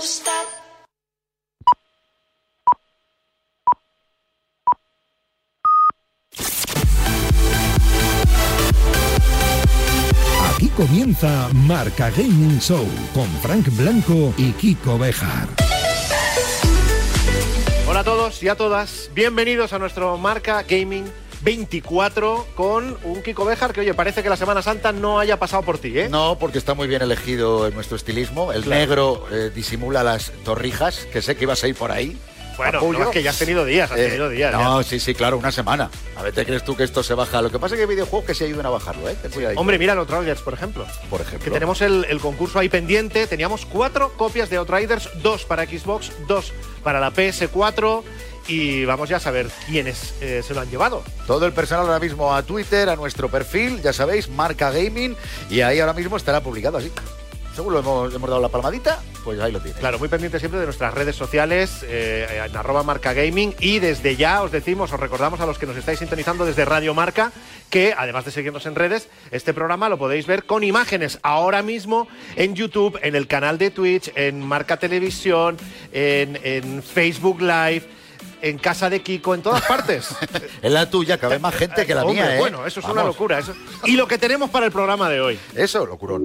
[0.00, 0.32] gusta.
[10.54, 15.48] Aquí comienza Marca Gaming Show con Frank Blanco y Kiko Bejar.
[17.86, 21.04] Hola a todos y a todas, bienvenidos a nuestro Marca Gaming
[21.42, 25.62] 24 con un Kiko Bejar que, oye, parece que la Semana Santa no haya pasado
[25.62, 26.08] por ti, ¿eh?
[26.08, 28.52] No, porque está muy bien elegido en nuestro estilismo.
[28.52, 32.16] El negro eh, disimula las torrijas, que sé que ibas a ir por ahí.
[32.56, 34.52] Bueno, no, es que ya has tenido días, has Eh, tenido días.
[34.52, 34.86] No, ya.
[34.88, 35.90] sí, sí, claro, una semana.
[36.14, 37.40] A ver, ¿te crees tú que esto se baja?
[37.40, 39.16] Lo que pasa es que hay videojuegos que se ayudan a bajarlo, ¿eh?
[39.56, 40.86] Hombre, mira los Outriders, por ejemplo.
[41.08, 41.42] por ejemplo.
[41.46, 43.26] Que tenemos el, el concurso ahí pendiente.
[43.26, 46.52] Teníamos cuatro copias de Outriders, dos para Xbox, dos
[46.84, 48.02] para la PS4.
[48.50, 51.04] Y vamos ya a saber quiénes eh, se lo han llevado.
[51.28, 55.16] Todo el personal ahora mismo a Twitter, a nuestro perfil, ya sabéis, Marca Gaming,
[55.48, 56.90] y ahí ahora mismo estará publicado así.
[57.54, 59.78] Según lo hemos, hemos dado la palmadita, pues ahí lo tienes.
[59.78, 63.54] Claro, muy pendiente siempre de nuestras redes sociales, eh, en arroba marca gaming.
[63.60, 66.92] Y desde ya os decimos, os recordamos a los que nos estáis sintonizando desde Radio
[66.92, 67.30] Marca,
[67.68, 72.08] que además de seguirnos en redes, este programa lo podéis ver con imágenes ahora mismo
[72.34, 75.56] en YouTube, en el canal de Twitch, en Marca Televisión,
[75.92, 77.99] en, en Facebook Live.
[78.42, 80.08] En casa de Kiko, en todas partes.
[80.62, 82.38] Es la tuya, cabe más gente que la Hombre, mía, ¿eh?
[82.38, 83.14] Bueno, eso es una Vamos.
[83.14, 83.38] locura.
[83.38, 83.54] Eso.
[83.84, 85.38] Y lo que tenemos para el programa de hoy.
[85.54, 86.24] Eso, locurón.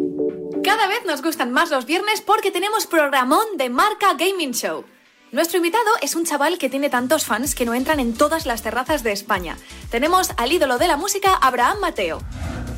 [0.63, 4.85] Cada vez nos gustan más los viernes porque tenemos programón de Marca Gaming Show.
[5.31, 8.61] Nuestro invitado es un chaval que tiene tantos fans que no entran en todas las
[8.61, 9.57] terrazas de España.
[9.89, 12.19] Tenemos al ídolo de la música, Abraham Mateo.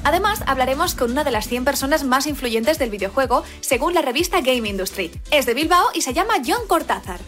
[0.03, 4.41] Además, hablaremos con una de las 100 personas más influyentes del videojuego, según la revista
[4.41, 5.11] Game Industry.
[5.31, 7.19] Es de Bilbao y se llama John Cortázar.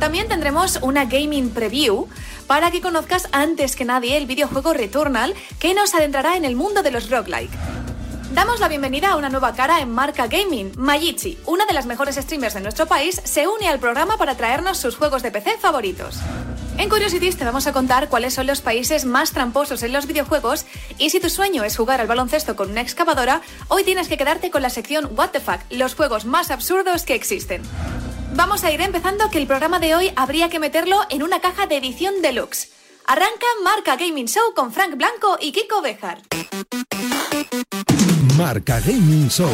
[0.00, 2.08] También tendremos una gaming preview
[2.46, 6.82] para que conozcas antes que nadie el videojuego Returnal, que nos adentrará en el mundo
[6.82, 7.52] de los roguelike.
[8.34, 10.72] Damos la bienvenida a una nueva cara en Marca Gaming.
[10.76, 14.78] Mayichi, una de las mejores streamers de nuestro país, se une al programa para traernos
[14.78, 16.18] sus juegos de PC favoritos.
[16.76, 20.66] En Curiosities te vamos a contar cuáles son los países más tramposos en los videojuegos
[20.98, 24.50] y si tu sueño es jugar al baloncesto con una excavadora, hoy tienes que quedarte
[24.50, 27.62] con la sección What the Fuck, los juegos más absurdos que existen.
[28.36, 31.66] Vamos a ir empezando que el programa de hoy habría que meterlo en una caja
[31.66, 32.72] de edición deluxe.
[33.06, 36.18] Arranca Marca Gaming Show con Frank Blanco y Kiko Bejar.
[38.36, 39.50] Marca Gaming Show.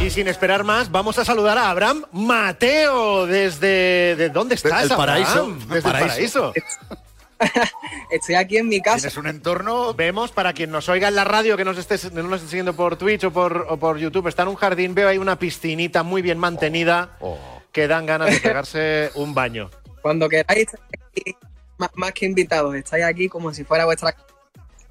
[0.00, 4.14] Y sin esperar más, vamos a saludar a Abraham Mateo desde...
[4.14, 5.58] ¿De dónde estás, El paraíso, Abraham?
[5.66, 6.52] Desde el paraíso.
[6.52, 7.09] paraíso.
[8.10, 8.98] Estoy aquí en mi casa.
[8.98, 9.94] Tienes un entorno...
[9.94, 12.74] Vemos, para quien nos oiga en la radio, que nos esté, no nos esté siguiendo
[12.74, 16.02] por Twitch o por, o por YouTube, está en un jardín, veo ahí una piscinita
[16.02, 17.38] muy bien mantenida Oh.
[17.72, 19.70] que dan ganas de pegarse un baño.
[20.02, 21.36] Cuando queráis, estáis aquí,
[21.78, 24.26] más, más que invitados, estáis aquí como si fuera vuestra casa.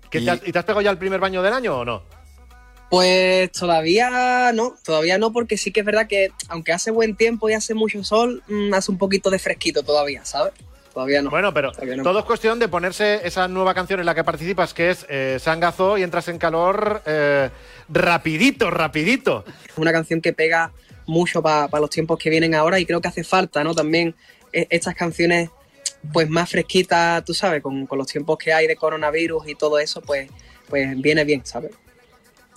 [0.10, 1.86] ¿Qué Y- te has- ¿Y te has pegado ya el primer baño del año o
[1.86, 2.04] no?
[2.90, 7.48] Pues todavía no, todavía no, porque sí que es verdad que aunque hace buen tiempo
[7.48, 10.54] y hace mucho sol, mm, hace un poquito de fresquito todavía, ¿sabes?
[10.94, 11.30] Todavía no.
[11.30, 12.04] Bueno, pero no.
[12.04, 15.38] todo es cuestión de ponerse esa nueva canción en la que participas, que es eh,
[15.40, 17.50] Sangazo, y entras en calor eh,
[17.90, 19.46] rapidito, rapidito.
[19.68, 20.72] Es una canción que pega
[21.06, 23.74] mucho para los tiempos que vienen ahora y creo que hace falta, ¿no?
[23.74, 24.16] También
[24.54, 25.50] eh, estas canciones
[26.14, 29.80] pues más fresquitas, tú sabes, con, con los tiempos que hay de coronavirus y todo
[29.80, 30.30] eso, pues,
[30.70, 31.72] pues viene bien, ¿sabes?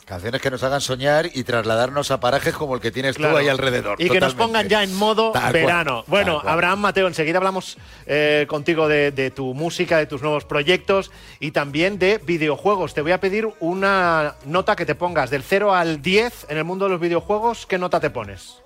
[0.04, 3.34] Canciones que nos hagan soñar y trasladarnos a parajes como el que tienes Claro.
[3.34, 4.00] tú ahí alrededor.
[4.02, 6.04] Y que nos pongan ya en modo Tal verano.
[6.08, 6.42] bueno.
[6.44, 11.52] Abraham Mateo, enseguida hablamos eh, contigo de, de tu música, de tus nuevos proyectos y
[11.52, 12.94] también de videojuegos.
[12.94, 16.64] Te voy a pedir una nota que te pongas del 0 al 10 en el
[16.64, 17.64] mundo de los videojuegos.
[17.66, 18.56] ¿Qué nota te pones?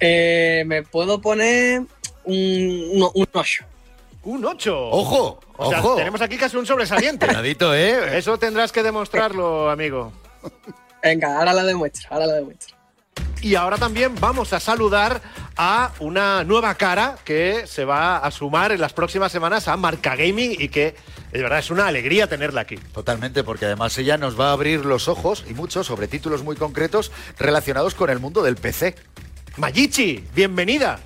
[0.00, 1.80] Eh, me puedo poner
[2.24, 2.36] un,
[2.92, 3.64] un, un 8.
[4.22, 4.90] Un 8.
[4.90, 5.40] ¡Ojo!
[5.56, 5.96] O sea, ¡Ojo!
[5.96, 7.26] tenemos aquí casi un sobresaliente.
[7.26, 8.18] Cuidadito, ¿eh?
[8.18, 10.12] Eso tendrás que demostrarlo, amigo.
[11.02, 12.76] Venga, ahora la demuestro, ahora la demuestro.
[13.42, 15.22] Y ahora también vamos a saludar
[15.56, 20.14] a una nueva cara que se va a sumar en las próximas semanas a Marca
[20.14, 20.94] Gaming y que
[21.32, 22.76] de verdad es una alegría tenerla aquí.
[22.76, 26.56] Totalmente, porque además ella nos va a abrir los ojos y mucho sobre títulos muy
[26.56, 28.94] concretos relacionados con el mundo del PC.
[29.56, 31.00] Mayichi, bienvenida.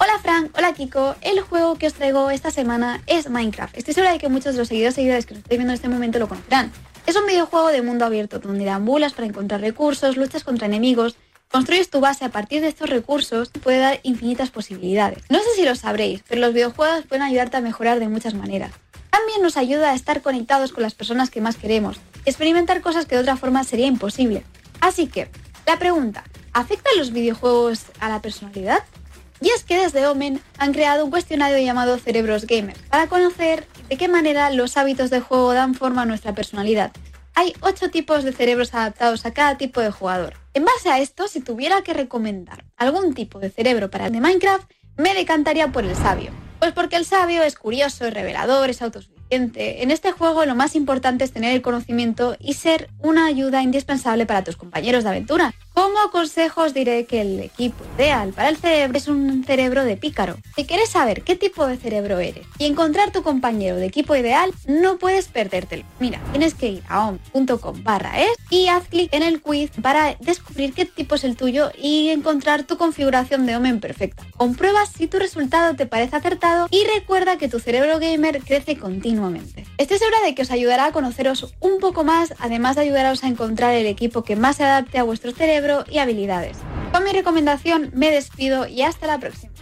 [0.00, 1.16] Hola Frank, hola Kiko.
[1.20, 3.76] El juego que os traigo esta semana es Minecraft.
[3.76, 5.88] Estoy segura de que muchos de los seguidores seguidores que nos estáis viendo en este
[5.88, 6.72] momento lo conocerán.
[7.06, 11.16] Es un videojuego de mundo abierto donde deambulas para encontrar recursos, luchas contra enemigos,
[11.50, 15.24] construyes tu base a partir de estos recursos y puede dar infinitas posibilidades.
[15.28, 18.72] No sé si lo sabréis, pero los videojuegos pueden ayudarte a mejorar de muchas maneras.
[19.10, 21.98] También nos ayuda a estar conectados con las personas que más queremos
[22.28, 24.44] experimentar cosas que de otra forma sería imposible.
[24.80, 25.28] Así que,
[25.66, 28.84] la pregunta, ¿afectan los videojuegos a la personalidad?
[29.40, 33.96] Y es que desde Omen han creado un cuestionario llamado Cerebros Gamers para conocer de
[33.96, 36.92] qué manera los hábitos de juego dan forma a nuestra personalidad.
[37.34, 40.34] Hay ocho tipos de cerebros adaptados a cada tipo de jugador.
[40.54, 44.20] En base a esto, si tuviera que recomendar algún tipo de cerebro para el de
[44.20, 46.32] Minecraft, me decantaría por el sabio.
[46.58, 49.84] Pues porque el sabio es curioso, es revelador, es autosuficiente.
[49.84, 54.26] En este juego lo más importante es tener el conocimiento y ser una ayuda indispensable
[54.26, 55.54] para tus compañeros de aventura.
[55.78, 59.96] Como consejo os diré que el equipo ideal para el cerebro es un cerebro de
[59.96, 60.36] pícaro.
[60.56, 64.52] Si quieres saber qué tipo de cerebro eres y encontrar tu compañero de equipo ideal,
[64.66, 65.84] no puedes perdértelo.
[66.00, 70.16] Mira, tienes que ir a om.com barra es y haz clic en el quiz para
[70.18, 74.24] descubrir qué tipo es el tuyo y encontrar tu configuración de Omen perfecta.
[74.36, 79.64] Comprueba si tu resultado te parece acertado y recuerda que tu cerebro gamer crece continuamente.
[79.78, 83.28] Estoy segura de que os ayudará a conoceros un poco más, además de ayudaros a
[83.28, 86.58] encontrar el equipo que más se adapte a vuestro cerebro y habilidades.
[86.92, 89.52] Con mi recomendación me despido y hasta la próxima.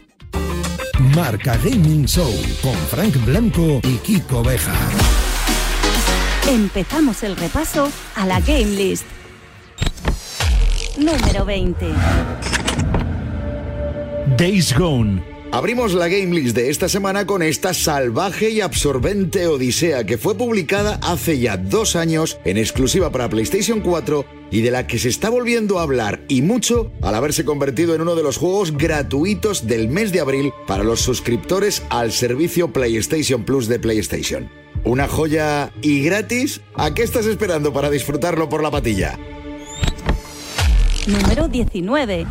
[1.14, 2.32] Marca Gaming Show
[2.62, 4.74] con Frank Blanco y Kiko Beja.
[6.48, 9.04] Empezamos el repaso a la Game List.
[10.96, 11.86] Número 20.
[14.36, 20.04] Days Gone Abrimos la game list de esta semana con esta salvaje y absorbente odisea
[20.04, 24.86] que fue publicada hace ya dos años en exclusiva para PlayStation 4 y de la
[24.86, 28.36] que se está volviendo a hablar y mucho al haberse convertido en uno de los
[28.36, 34.50] juegos gratuitos del mes de abril para los suscriptores al servicio PlayStation Plus de PlayStation.
[34.84, 36.60] ¿Una joya y gratis?
[36.74, 39.18] ¿A qué estás esperando para disfrutarlo por la patilla?
[41.06, 42.26] Número 19.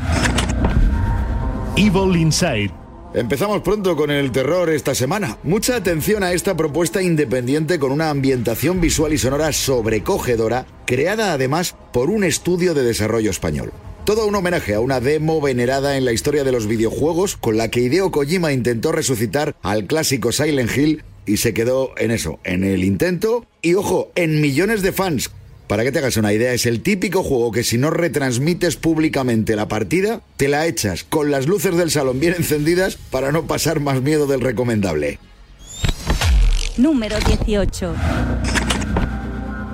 [1.76, 2.85] Evil Inside
[3.16, 5.38] Empezamos pronto con el terror esta semana.
[5.44, 11.78] Mucha atención a esta propuesta independiente con una ambientación visual y sonora sobrecogedora, creada además
[11.94, 13.72] por un estudio de desarrollo español.
[14.04, 17.72] Todo un homenaje a una demo venerada en la historia de los videojuegos con la
[17.72, 22.66] que Hideo Kojima intentó resucitar al clásico Silent Hill y se quedó en eso, en
[22.66, 25.32] el intento y ojo, en millones de fans
[25.68, 29.56] para que te hagas una idea, es el típico juego que si no retransmites públicamente
[29.56, 33.80] la partida, te la echas con las luces del salón bien encendidas para no pasar
[33.80, 35.20] más miedo del recomendable.
[36.78, 37.96] Número 18.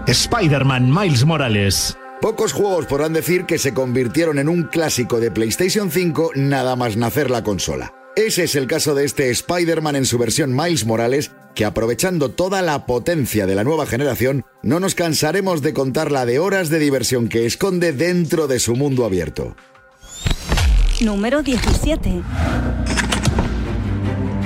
[0.07, 1.97] Spider-Man Miles Morales.
[2.21, 6.95] Pocos juegos podrán decir que se convirtieron en un clásico de PlayStation 5 nada más
[6.95, 7.93] nacer la consola.
[8.15, 12.61] Ese es el caso de este Spider-Man en su versión Miles Morales, que aprovechando toda
[12.61, 16.79] la potencia de la nueva generación, no nos cansaremos de contar la de horas de
[16.79, 19.55] diversión que esconde dentro de su mundo abierto.
[21.01, 22.21] Número 17.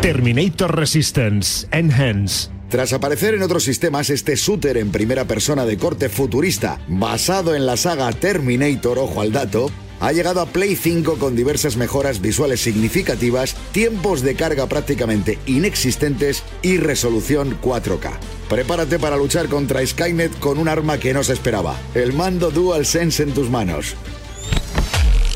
[0.01, 2.49] Terminator Resistance Enhance.
[2.69, 7.65] Tras aparecer en otros sistemas, este shooter en primera persona de corte futurista, basado en
[7.65, 12.61] la saga Terminator, ojo al dato, ha llegado a Play 5 con diversas mejoras visuales
[12.61, 18.11] significativas, tiempos de carga prácticamente inexistentes y resolución 4K.
[18.49, 23.23] Prepárate para luchar contra Skynet con un arma que no se esperaba, el mando DualSense
[23.23, 23.95] en tus manos.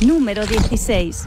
[0.01, 1.25] Número 16.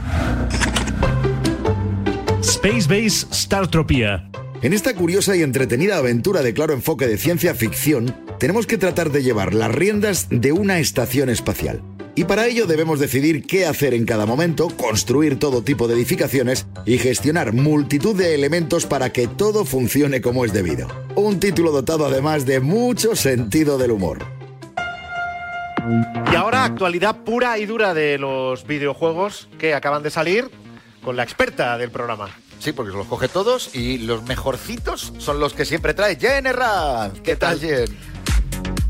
[2.41, 4.29] Space Base Startropia.
[4.61, 9.11] En esta curiosa y entretenida aventura de claro enfoque de ciencia ficción, tenemos que tratar
[9.11, 11.83] de llevar las riendas de una estación espacial.
[12.15, 16.67] Y para ello debemos decidir qué hacer en cada momento, construir todo tipo de edificaciones
[16.85, 20.87] y gestionar multitud de elementos para que todo funcione como es debido.
[21.15, 24.19] Un título dotado además de mucho sentido del humor.
[26.31, 30.51] Y ahora actualidad pura y dura de los videojuegos que acaban de salir
[31.03, 32.29] con la experta del programa.
[32.59, 37.19] Sí, porque los coge todos y los mejorcitos son los que siempre trae Jen Herranz.
[37.21, 38.12] ¿Qué, tal, Jen?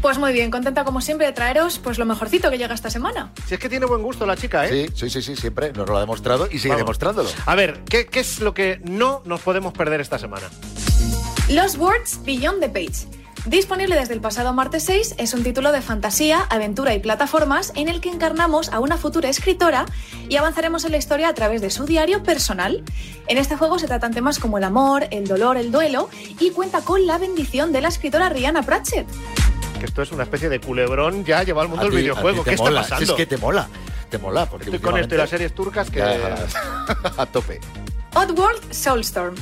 [0.01, 3.31] Pues muy bien, contenta como siempre de traeros pues lo mejorcito que llega esta semana.
[3.47, 4.89] Si es que tiene buen gusto la chica, ¿eh?
[4.93, 6.81] Sí, sí, sí, sí siempre nos lo ha demostrado y sigue Vamos.
[6.81, 7.29] demostrándolo.
[7.45, 10.49] A ver, ¿qué, qué es lo que no nos podemos perder esta semana?
[11.49, 13.07] Los Words Beyond the Page.
[13.45, 17.89] Disponible desde el pasado martes 6, es un título de fantasía, aventura y plataformas en
[17.89, 19.85] el que encarnamos a una futura escritora
[20.29, 22.83] y avanzaremos en la historia a través de su diario personal.
[23.27, 26.81] En este juego se tratan temas como el amor, el dolor, el duelo y cuenta
[26.81, 29.07] con la bendición de la escritora Rihanna Pratchett.
[29.83, 32.41] Que esto es una especie de culebrón ya lleva al mundo ti- videojuego.
[32.45, 33.05] ¿Qué está pasando?
[33.05, 33.67] si es que te mola,
[34.09, 34.45] te mola.
[34.45, 36.01] Porque Estoy con esto y las series turcas que...
[37.17, 37.59] A tope.
[38.15, 39.35] Oddworld Soulstorm.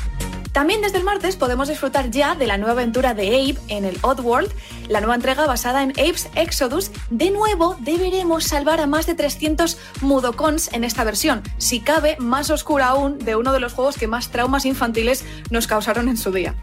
[0.51, 4.00] También desde el martes podemos disfrutar ya de la nueva aventura de Abe en el
[4.01, 4.51] Oddworld,
[4.89, 6.89] la nueva entrega basada en Abe's Exodus.
[7.12, 12.50] De nuevo, deberemos salvar a más de 300 Mudokons en esta versión, si cabe más
[12.50, 16.31] oscura aún de uno de los juegos que más traumas infantiles nos causaron en su
[16.31, 16.55] día.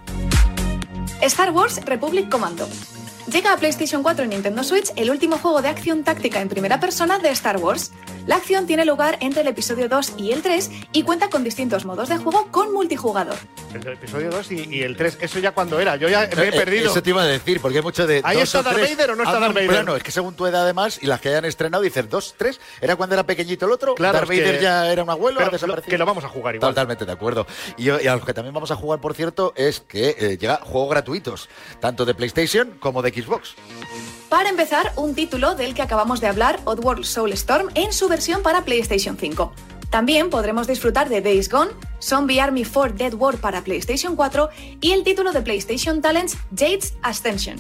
[1.21, 2.69] Star Wars Republic Commando.
[3.31, 6.81] Llega a PlayStation 4 y Nintendo Switch el último juego de acción táctica en primera
[6.81, 7.93] persona de Star Wars.
[8.27, 11.85] La acción tiene lugar entre el episodio 2 y el 3 y cuenta con distintos
[11.85, 13.37] modos de juego con multijugador.
[13.75, 16.49] El episodio 2 y, y el 3, eso ya cuando era, yo ya me he
[16.49, 16.91] Eh, perdido.
[16.91, 18.23] Eso te iba a decir, porque hay mucho de.
[18.25, 18.79] ¿Ahí está Darth.
[18.81, 19.69] Vader o no está Hazme Darth Vader?
[19.69, 22.61] plano, es que según tu edad, además, y las que hayan estrenado, dicen dos, tres.
[22.81, 23.95] Era cuando era pequeñito el otro.
[23.95, 25.87] Claro, Darth es que- Vader ya era un abuelo, Pero ha desaparecido.
[25.87, 26.71] lo- que lo vamos a jugar igual.
[26.71, 27.47] Totalmente de acuerdo.
[27.77, 30.57] Y, y a los que también vamos a jugar, por cierto, es que eh, llega
[30.63, 31.49] juegos gratuitos,
[31.81, 33.55] tanto de PlayStation como de Xbox.
[34.29, 38.65] Para empezar, un título del que acabamos de hablar, Oddworld Soulstorm, en su versión para
[38.65, 39.53] PlayStation 5.
[39.91, 41.71] También podremos disfrutar de Days Gone,
[42.01, 46.95] Zombie Army 4 Dead War para PlayStation 4 y el título de PlayStation Talents Jade's
[47.03, 47.57] Ascension.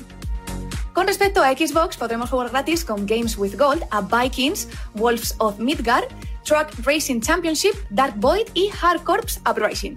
[0.92, 5.58] Con respecto a Xbox, podremos jugar gratis con Games with Gold a Vikings, Wolves of
[5.58, 6.08] Midgard,
[6.44, 9.96] Truck Racing Championship, Dark Void y Hard Corps Uprising.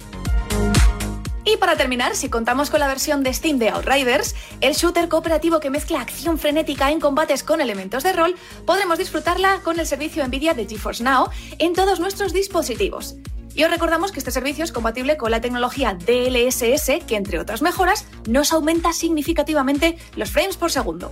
[1.44, 5.60] Y para terminar, si contamos con la versión de Steam de Outriders, el shooter cooperativo
[5.60, 10.26] que mezcla acción frenética en combates con elementos de rol, podremos disfrutarla con el servicio
[10.28, 13.16] Nvidia de GeForce Now en todos nuestros dispositivos.
[13.56, 17.62] Y os recordamos que este servicio es compatible con la tecnología DLSS, que entre otras
[17.62, 21.12] mejoras nos aumenta significativamente los frames por segundo.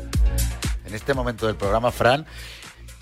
[0.85, 2.25] En este momento del programa, Fran,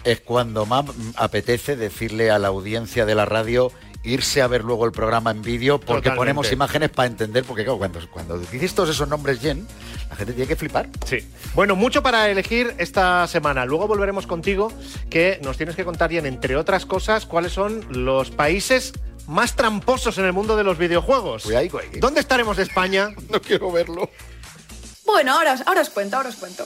[0.04, 3.72] es cuando más apetece decirle a la audiencia de la radio
[4.08, 6.18] irse a ver luego el programa en vídeo porque Totalmente.
[6.18, 9.68] ponemos imágenes para entender, porque claro, cuando, cuando dices todos esos nombres Jen,
[10.10, 10.90] la gente tiene que flipar.
[11.06, 11.20] Sí.
[11.54, 13.66] Bueno, mucho para elegir esta semana.
[13.66, 14.72] Luego volveremos contigo,
[15.10, 18.94] que nos tienes que contar, Jen, entre otras cosas, cuáles son los países
[19.28, 21.46] más tramposos en el mundo de los videojuegos.
[21.48, 21.70] Ahí.
[22.00, 23.10] ¿Dónde estaremos de España?
[23.30, 24.10] No quiero verlo.
[25.06, 26.66] Bueno, ahora ahora os cuento, ahora os cuento.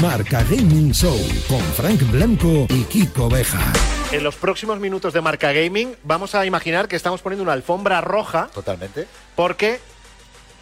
[0.00, 1.16] Marca Gaming Show
[1.48, 3.72] con Frank Blanco y Kiko Beja.
[4.12, 8.00] En los próximos minutos de Marca Gaming vamos a imaginar que estamos poniendo una alfombra
[8.00, 9.06] roja Totalmente.
[9.34, 9.80] porque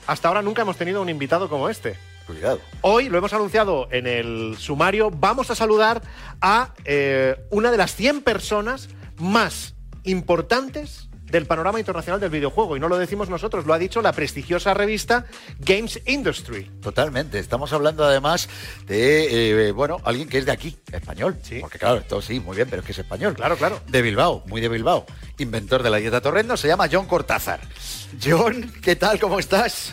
[0.07, 1.97] hasta ahora nunca hemos tenido un invitado como este.
[2.27, 2.61] Cuidado.
[2.83, 6.03] Hoy, lo hemos anunciado en el sumario, vamos a saludar
[6.41, 9.75] a eh, una de las 100 personas más
[10.05, 12.77] importantes del panorama internacional del videojuego.
[12.77, 15.27] Y no lo decimos nosotros, lo ha dicho la prestigiosa revista
[15.59, 16.71] Games Industry.
[16.81, 17.41] Totalmente.
[17.41, 18.49] Estamos hablando además
[18.87, 21.37] de, eh, bueno, alguien que es de aquí, español.
[21.43, 21.59] Sí.
[21.61, 23.35] Porque claro, esto sí, muy bien, pero es que es español.
[23.35, 23.81] Claro, claro.
[23.89, 25.07] De Bilbao, muy de Bilbao.
[25.39, 27.59] Inventor de la dieta torrendo, se llama John Cortázar.
[28.25, 29.19] John, ¿qué tal?
[29.19, 29.93] ¿Cómo estás?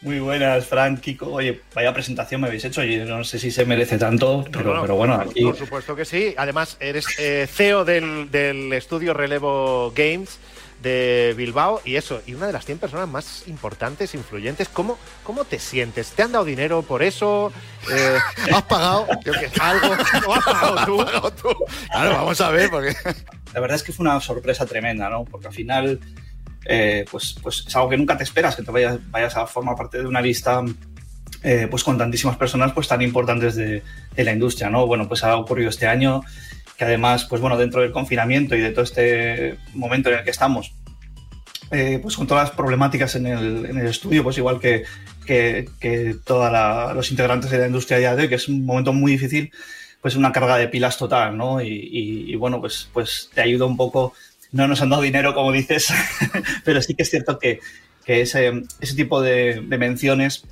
[0.00, 1.26] Muy buenas, Frank, Kiko.
[1.26, 4.74] Oye, vaya presentación me habéis hecho y no sé si se merece tanto, pero, No,
[4.76, 6.34] no, pero bueno, aquí Por supuesto que sí.
[6.36, 10.38] Además, eres eh, CEO del, del estudio Relevo Games
[10.82, 14.68] de Bilbao y eso, y una de las 100 personas más importantes, influyentes.
[14.68, 16.12] ¿Cómo, cómo te sientes?
[16.12, 17.52] ¿Te han dado dinero por eso?
[17.90, 18.18] Eh,
[18.52, 19.06] ¿Has pagado?
[19.24, 19.88] yo qué sé, algo.
[20.26, 21.00] ¿O has pagado tú?
[21.02, 21.48] ¿Has pagado tú?
[21.90, 22.94] Claro, vamos a ver, porque...
[23.52, 25.24] la verdad es que fue una sorpresa tremenda, ¿no?
[25.24, 26.00] Porque al final,
[26.64, 29.76] eh, pues, pues es algo que nunca te esperas, que te vayas, vayas a formar
[29.76, 30.62] parte de una lista
[31.42, 33.82] eh, pues con tantísimas personas pues tan importantes de,
[34.14, 34.86] de la industria, ¿no?
[34.86, 36.22] Bueno, pues ha ocurrido este año,
[36.76, 40.30] que además, pues bueno, dentro del confinamiento y de todo este momento en el que
[40.30, 40.72] estamos,
[41.70, 44.84] eh, pues con todas las problemáticas en el, en el estudio, pues igual que,
[45.26, 46.50] que, que todos
[46.94, 49.52] los integrantes de la industria a día de hoy, que es un momento muy difícil,
[50.00, 51.60] pues una carga de pilas total, ¿no?
[51.60, 54.14] Y, y- y bueno, pues, pues te ayuda un poco.
[54.52, 55.92] No nos han dado dinero, como dices,
[56.64, 57.60] pero sí que es cierto que,
[58.04, 60.44] que ese, ese tipo de, de menciones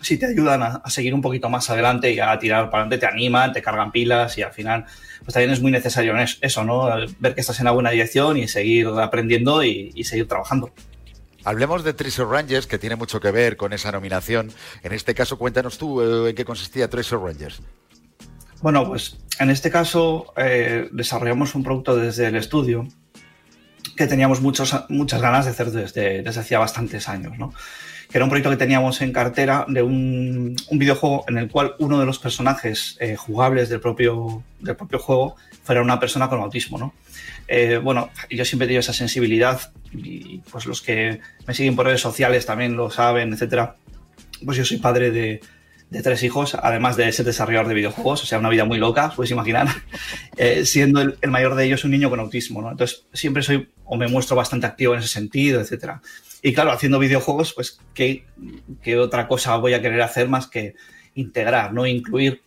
[0.00, 2.98] sí te ayudan a, a seguir un poquito más adelante y a tirar para adelante,
[2.98, 4.84] te animan, te cargan pilas y al final,
[5.24, 6.88] pues también es muy necesario eso, ¿no?
[7.18, 10.72] Ver que estás en la buena dirección y seguir aprendiendo y, y seguir trabajando.
[11.44, 14.52] Hablemos de Treasure Rangers, que tiene mucho que ver con esa nominación.
[14.82, 17.62] En este caso, cuéntanos tú eh, en qué consistía Treasure Rangers.
[18.60, 22.88] Bueno, pues en este caso eh, desarrollamos un producto desde el estudio
[23.98, 27.52] que teníamos muchas ganas de hacer desde, desde hacía bastantes años, ¿no?
[28.10, 31.74] Que era un proyecto que teníamos en cartera de un, un videojuego en el cual
[31.78, 36.40] uno de los personajes eh, jugables del propio, del propio juego fuera una persona con
[36.40, 36.94] autismo, ¿no?
[37.48, 41.84] Eh, bueno, yo siempre he tenido esa sensibilidad y pues los que me siguen por
[41.84, 43.76] redes sociales también lo saben, etcétera.
[44.44, 45.40] Pues yo soy padre de,
[45.90, 49.10] de tres hijos, además de ser desarrollador de videojuegos, o sea, una vida muy loca,
[49.14, 49.68] podéis imaginar,
[50.36, 52.70] eh, siendo el, el mayor de ellos un niño con autismo, ¿no?
[52.70, 56.02] Entonces, siempre soy o me muestro bastante activo en ese sentido, etcétera.
[56.42, 58.24] Y claro, haciendo videojuegos, pues, ¿qué,
[58.82, 60.74] qué otra cosa voy a querer hacer más que
[61.14, 62.42] integrar, no incluir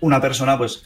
[0.00, 0.84] una persona, pues,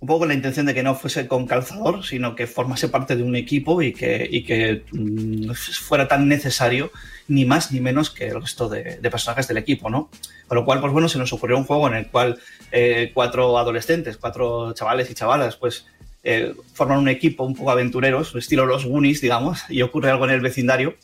[0.00, 3.16] un poco con la intención de que no fuese con calzador, sino que formase parte
[3.16, 6.90] de un equipo y que, y que mm, fuera tan necesario
[7.28, 10.10] ni más ni menos que el resto de, de personajes del equipo, ¿no?
[10.48, 12.38] Con lo cual, pues bueno, se nos ocurrió un juego en el cual
[12.72, 15.86] eh, cuatro adolescentes, cuatro chavales y chavalas, pues
[16.24, 20.30] eh, forman un equipo un poco aventureros, estilo los Goonies, digamos, y ocurre algo en
[20.32, 20.96] el vecindario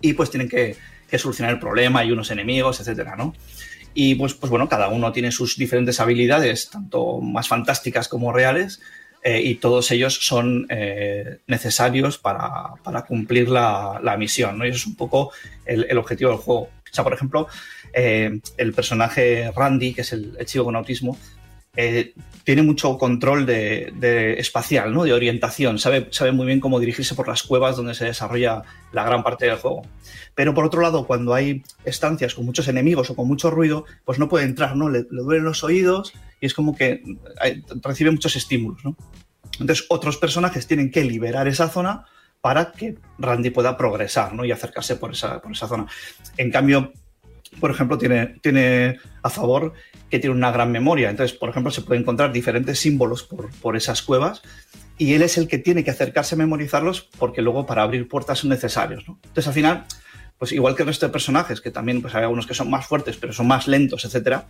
[0.00, 0.76] y pues tienen que,
[1.10, 3.34] que solucionar el problema y unos enemigos, etcétera, ¿no?
[3.94, 8.80] Y pues, pues bueno, cada uno tiene sus diferentes habilidades, tanto más fantásticas como reales,
[9.24, 14.66] eh, y todos ellos son eh, necesarios para, para cumplir la, la, misión, ¿no?
[14.66, 15.32] Y eso es un poco
[15.64, 16.62] el, objetivo del juego.
[16.62, 17.46] O sea, por ejemplo,
[17.92, 21.16] eh, el personaje Randy, que es el, el chico con autismo,
[21.76, 22.14] eh,
[22.44, 25.04] tiene mucho control de, espacial, ¿no?
[25.04, 28.62] de orientación, sabe, sabe muy bien cómo dirigirse por las cuevas donde se desarrolla
[28.92, 29.82] la gran parte del juego.
[30.34, 34.18] Pero por otro lado, cuando hay estancias con muchos enemigos o con mucho ruido, pues
[34.18, 34.88] no puede entrar, ¿no?
[34.88, 37.02] Le, le duelen los oídos y es como que
[37.40, 38.96] hay, recibe muchos estímulos, ¿no?
[39.60, 42.06] Entonces, otros personajes tienen que liberar esa zona
[42.42, 44.44] para que Randy pueda progresar ¿no?
[44.44, 45.86] y acercarse por esa, por esa zona.
[46.36, 46.92] En cambio,
[47.60, 49.72] por ejemplo, tiene, tiene a favor
[50.10, 51.10] que tiene una gran memoria.
[51.10, 54.42] Entonces, por ejemplo, se puede encontrar diferentes símbolos por, por esas cuevas
[54.98, 58.40] y él es el que tiene que acercarse a memorizarlos porque luego para abrir puertas
[58.40, 59.04] son necesarios.
[59.08, 59.18] ¿no?
[59.22, 59.84] Entonces, al final,
[60.38, 62.86] pues igual que el resto de personajes, que también pues, hay algunos que son más
[62.86, 64.46] fuertes, pero son más lentos, etcétera,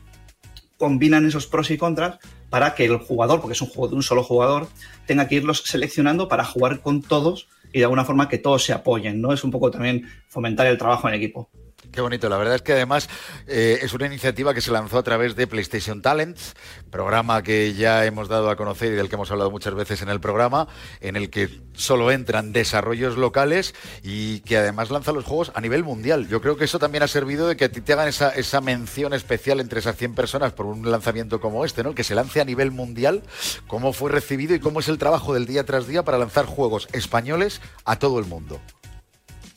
[0.78, 2.18] combinan esos pros y contras
[2.50, 4.68] para que el jugador, porque es un juego de un solo jugador,
[5.06, 8.73] tenga que irlos seleccionando para jugar con todos y de alguna forma que todos se
[8.73, 9.32] apoyen, ¿no?
[9.32, 11.50] Es un poco también fomentar el trabajo en equipo.
[11.93, 13.07] Qué bonito, la verdad es que además
[13.47, 16.55] eh, es una iniciativa que se lanzó a través de PlayStation Talents,
[16.91, 20.09] programa que ya hemos dado a conocer y del que hemos hablado muchas veces en
[20.09, 20.69] el programa,
[21.03, 25.85] en el que solo entran desarrollos locales y que además lanza los juegos a nivel
[25.85, 26.29] mundial.
[26.29, 29.61] Yo creo que eso también ha servido de que te hagan esa, esa mención especial
[29.61, 31.95] entre esas 100 personas por un lanzamiento como este, ¿no?
[31.95, 33.23] que se lance a nivel mundial,
[33.67, 36.89] cómo fue recibido y cómo es el trabajo del día tras día para lanzar juegos
[36.95, 38.63] españoles a todo el mundo.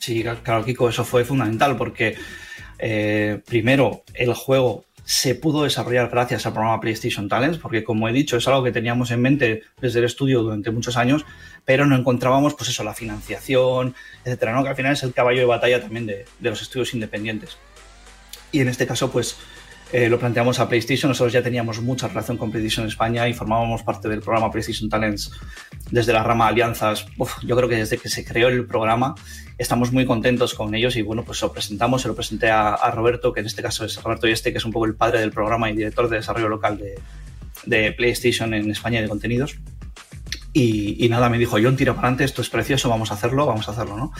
[0.06, 2.14] Sí, claro, Kiko, eso fue fundamental porque
[2.78, 8.12] eh, primero el juego se pudo desarrollar gracias al programa PlayStation Talents, porque como he
[8.12, 11.24] dicho, es algo que teníamos en mente desde el estudio durante muchos años,
[11.64, 14.62] pero no encontrábamos, pues eso, la financiación, etcétera, ¿no?
[14.62, 17.58] Que al final es el caballo de batalla también de, de los estudios independientes.
[18.52, 19.36] Y en este caso, pues
[19.92, 21.10] eh, lo planteamos a PlayStation.
[21.10, 25.30] Nosotros ya teníamos mucha relación con PlayStation España y formábamos parte del programa PlayStation Talents
[25.90, 27.06] desde la rama Alianzas.
[27.18, 29.14] Uf, yo creo que desde que se creó el programa
[29.58, 33.32] estamos muy contentos con ellos y bueno, pues lo presentamos, se lo presenté a, Roberto,
[33.32, 35.70] que en este caso es Roberto Yeste, que es un poco el padre del programa
[35.70, 36.98] y director de desarrollo local de,
[37.64, 39.56] de PlayStation en España de contenidos.
[40.58, 43.68] Y, nada, me dijo, John, tira para adelante, esto es precioso, vamos a hacerlo, vamos
[43.68, 44.12] a hacerlo, ¿no?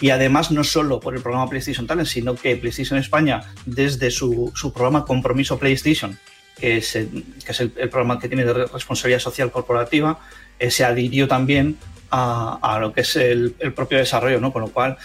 [0.00, 4.50] Y además, no solo por el programa PlayStation Talent, sino que PlayStation España, desde su,
[4.54, 6.18] su programa Compromiso PlayStation,
[6.58, 10.18] que es, el, que es el, programa que tiene de responsabilidad social corporativa,
[10.58, 11.76] eh, se adhirió también
[12.10, 14.54] a, a, lo que es el, el propio desarrollo, ¿no?
[14.54, 14.96] Con lo cual,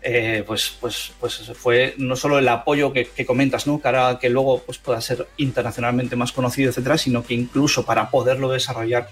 [0.00, 3.78] eh, pues, pues, pues fue no solo el apoyo que, que comentas, ¿no?
[3.78, 8.50] Para que luego pues, pueda ser internacionalmente más conocido, etcétera, sino que incluso para poderlo
[8.50, 9.10] desarrollar,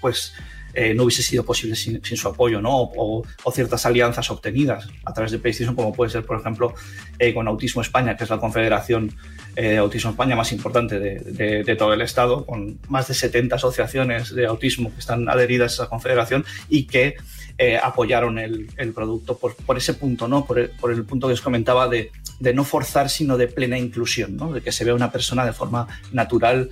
[0.00, 0.32] pues
[0.74, 2.70] eh, no hubiese sido posible sin, su apoyo, ¿no?
[2.72, 6.74] O, ciertas alianzas obtenidas a través de PlayStation, como puede ser, por ejemplo,
[7.18, 9.12] eh, con Autismo España, que es la confederación
[9.56, 14.34] eh, de Autismo España más importante de, todo el Estado, con más de 70 asociaciones
[14.34, 17.16] de autismo que están adheridas a esa confederación y que
[17.56, 20.44] eh, apoyaron el, producto por, ese punto, ¿no?
[20.44, 24.52] Por el, punto que os comentaba de, de, no forzar, sino de plena inclusión, ¿no?
[24.52, 26.70] De que se vea una persona de forma natural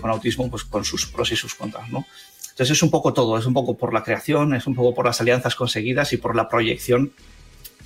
[0.00, 2.06] con autismo, pues con sus pros y sus contras, ¿no?
[2.52, 5.06] Entonces es un poco todo, es un poco por la creación, es un poco por
[5.06, 7.12] las alianzas conseguidas y por la proyección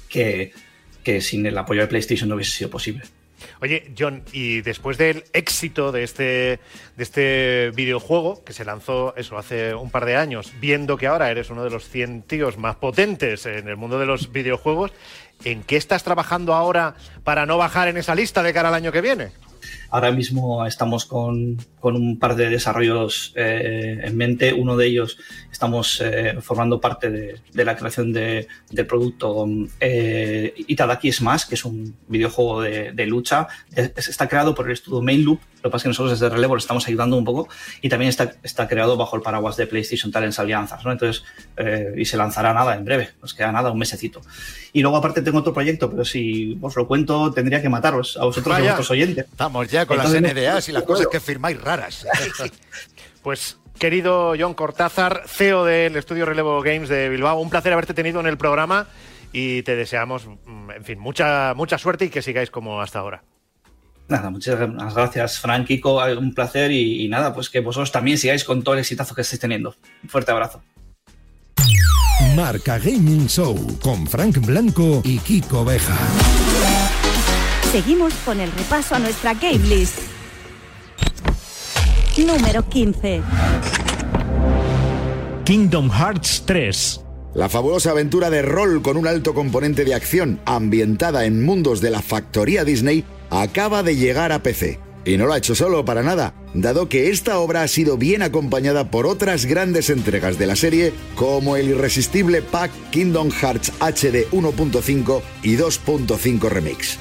[0.09, 0.53] que,
[1.05, 3.05] que sin el apoyo de PlayStation no hubiese sido posible.
[3.61, 6.25] Oye, John, y después del éxito de este,
[6.97, 11.31] de este videojuego, que se lanzó eso hace un par de años, viendo que ahora
[11.31, 14.93] eres uno de los 100 tíos más potentes en el mundo de los videojuegos,
[15.45, 18.93] ¿en qué estás trabajando ahora para no bajar en esa lista de cara al año
[18.93, 19.33] que viene?
[19.91, 24.53] Ahora mismo estamos con, con un par de desarrollos eh, en mente.
[24.53, 25.19] Uno de ellos
[25.51, 29.47] estamos eh, formando parte de, de la creación de, del producto
[29.81, 33.49] eh, Itadaki Smash, que es un videojuego de, de lucha.
[33.75, 35.41] Es, está creado por el estudio Main Loop.
[35.57, 37.49] Lo que pasa es que nosotros desde Relevo le estamos ayudando un poco
[37.83, 40.85] y también está, está creado bajo el paraguas de PlayStation Talents Alianzas.
[40.85, 40.93] ¿no?
[40.93, 41.25] Entonces,
[41.57, 44.21] eh, y se lanzará nada en breve, nos queda nada, un mesecito.
[44.73, 48.25] Y luego, aparte, tengo otro proyecto, pero si os lo cuento, tendría que mataros a
[48.27, 49.25] vosotros y a vuestros oyentes.
[49.25, 52.07] Estamos ya con Entonces, las NDAs y las cosas que firmáis raras.
[53.23, 58.21] pues querido John Cortázar, CEO del estudio Relevo Games de Bilbao, un placer haberte tenido
[58.21, 58.87] en el programa
[59.33, 60.29] y te deseamos,
[60.75, 63.23] en fin, mucha, mucha suerte y que sigáis como hasta ahora.
[64.09, 64.57] Nada, muchas
[64.95, 68.75] gracias, Frank, Kiko, un placer y, y, nada, pues que vosotros también sigáis con todo
[68.77, 69.75] el exitazo que estáis teniendo.
[70.03, 70.63] Un fuerte abrazo.
[72.37, 75.97] Marca Gaming Show con Frank Blanco y Kiko Beja.
[77.77, 79.99] Seguimos con el repaso a nuestra game list.
[82.17, 83.21] Número 15.
[85.45, 87.01] Kingdom Hearts 3.
[87.35, 91.91] La fabulosa aventura de rol con un alto componente de acción ambientada en mundos de
[91.91, 94.81] la factoría Disney acaba de llegar a PC.
[95.05, 98.23] Y no lo ha hecho solo para nada, dado que esta obra ha sido bien
[98.23, 104.31] acompañada por otras grandes entregas de la serie, como el irresistible pack Kingdom Hearts HD
[104.31, 106.99] 1.5 y 2.5 Remix.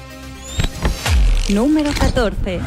[1.48, 2.60] Número 14.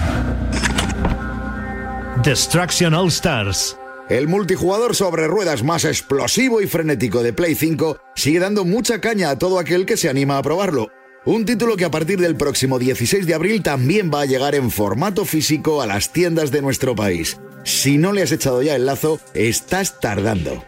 [2.23, 3.77] Destruction All Stars.
[4.09, 9.31] El multijugador sobre ruedas más explosivo y frenético de Play 5 sigue dando mucha caña
[9.31, 10.87] a todo aquel que se anima a probarlo.
[11.25, 14.71] Un título que a partir del próximo 16 de abril también va a llegar en
[14.71, 17.37] formato físico a las tiendas de nuestro país.
[17.65, 20.63] Si no le has echado ya el lazo, estás tardando.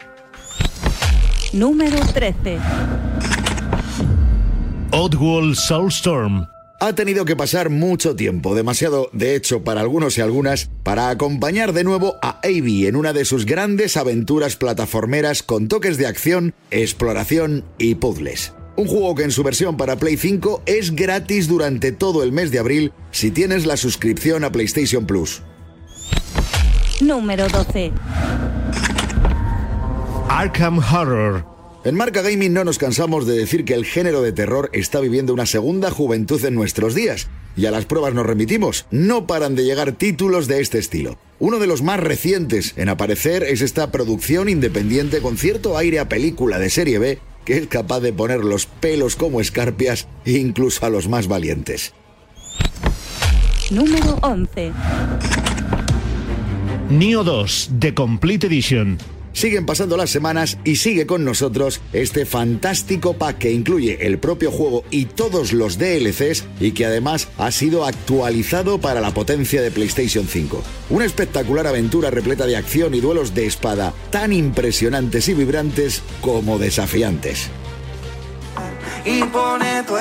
[1.53, 2.59] Número 13.
[4.91, 6.45] Oddworld Soulstorm.
[6.83, 11.73] Ha tenido que pasar mucho tiempo, demasiado de hecho para algunos y algunas, para acompañar
[11.73, 16.55] de nuevo a Avi en una de sus grandes aventuras plataformeras con toques de acción,
[16.71, 18.55] exploración y puzzles.
[18.77, 22.49] Un juego que en su versión para Play 5 es gratis durante todo el mes
[22.49, 25.43] de abril si tienes la suscripción a PlayStation Plus.
[26.99, 27.91] Número 12.
[30.29, 31.50] Arkham Horror.
[31.83, 35.33] En Marca Gaming no nos cansamos de decir que el género de terror está viviendo
[35.33, 37.27] una segunda juventud en nuestros días.
[37.57, 38.85] Y a las pruebas nos remitimos.
[38.91, 41.17] No paran de llegar títulos de este estilo.
[41.39, 46.07] Uno de los más recientes en aparecer es esta producción independiente con cierto aire a
[46.07, 50.89] película de serie B que es capaz de poner los pelos como escarpias incluso a
[50.89, 51.93] los más valientes.
[53.71, 54.71] Número 11.
[56.91, 58.97] Neo 2 The Complete Edition.
[59.41, 64.51] Siguen pasando las semanas y sigue con nosotros este fantástico pack que incluye el propio
[64.51, 69.71] juego y todos los DLCs y que además ha sido actualizado para la potencia de
[69.71, 70.61] PlayStation 5.
[70.91, 76.59] Una espectacular aventura repleta de acción y duelos de espada tan impresionantes y vibrantes como
[76.59, 77.49] desafiantes.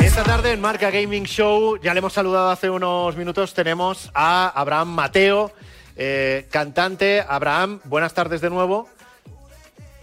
[0.00, 4.53] Esta tarde en Marca Gaming Show, ya le hemos saludado hace unos minutos, tenemos a
[4.55, 5.50] Abraham Mateo,
[5.96, 7.24] eh, cantante.
[7.26, 8.87] Abraham, buenas tardes de nuevo.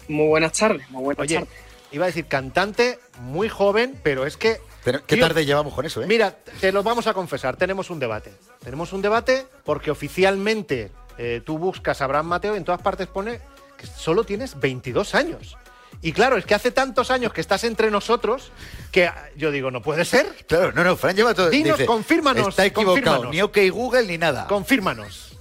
[0.08, 1.50] Muy buenas tardes, muy buenas Oye, tardes.
[1.92, 4.60] iba a decir cantante, muy joven, pero es que...
[4.84, 6.06] Pero, ¿Qué Tío, tarde llevamos con eso, eh?
[6.08, 8.34] Mira, te lo vamos a confesar, tenemos un debate.
[8.64, 13.08] Tenemos un debate porque oficialmente eh, tú buscas a Abraham Mateo y en todas partes
[13.08, 13.42] pone
[13.78, 15.58] que solo tienes 22 años.
[16.02, 18.52] Y claro, es que hace tantos años que estás entre nosotros
[18.92, 20.28] que yo digo, no puede ser.
[20.48, 21.50] Claro, no, no, Fran lleva todo.
[21.50, 23.32] Dinos, dice, confírmanos, Está equivocado, confírmanos.
[23.32, 24.48] ni OK Google ni nada.
[24.48, 25.37] Confírmanos.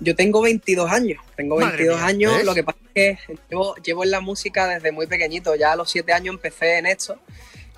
[0.00, 2.44] Yo tengo 22 años, tengo Madre 22 mía, años, ¿ves?
[2.44, 5.76] lo que pasa es que llevo, llevo en la música desde muy pequeñito, ya a
[5.76, 7.18] los 7 años empecé en esto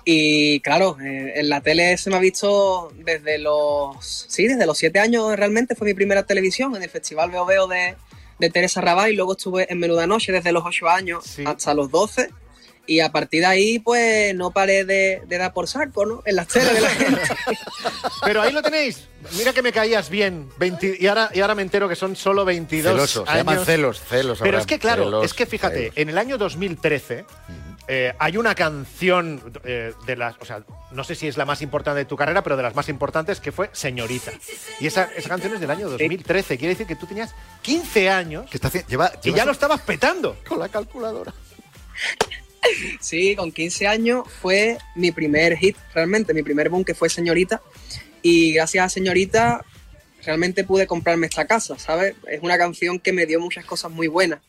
[0.05, 4.77] y claro, eh, en la tele se me ha visto desde los, sí, desde los
[4.77, 7.95] 7 años realmente fue mi primera televisión en el Festival Veo Veo de,
[8.39, 11.43] de Teresa Rabat y luego estuve en Menuda Noche desde los 8 años Sí.
[11.45, 12.29] hasta los 12
[12.89, 16.21] y a partir de ahí pues no paré de, de dar por saco, ¿no?
[16.25, 17.21] En las teles de la gente.
[18.23, 19.07] Pero ahí lo tenéis.
[19.37, 20.49] Mira que me caías bien.
[20.57, 23.45] 20 y, ahora, y ahora me entero que son solo 22 Celoso, se años.
[23.45, 24.39] llaman celos, celos.
[24.39, 25.97] Pero Abraham, es que, claro, celos, es que fíjate, celos.
[25.97, 27.25] en el año 2013
[27.91, 31.61] eh, hay una canción eh, de las, o sea, no sé si es la más
[31.61, 34.31] importante de tu carrera, pero de las más importantes que fue Señorita.
[34.79, 36.57] Y esa, esa canción es del año 2013.
[36.57, 38.69] Quiere decir que tú tenías 15 años ¿Qué está?
[38.87, 40.37] Lleva, y ya su- lo estabas petando.
[40.47, 41.33] con la calculadora.
[42.99, 47.61] Sí, con 15 años fue mi primer hit, realmente, mi primer boom que fue Señorita.
[48.21, 49.65] Y gracias a Señorita
[50.23, 52.15] realmente pude comprarme esta casa, ¿sabes?
[52.27, 54.39] Es una canción que me dio muchas cosas muy buenas.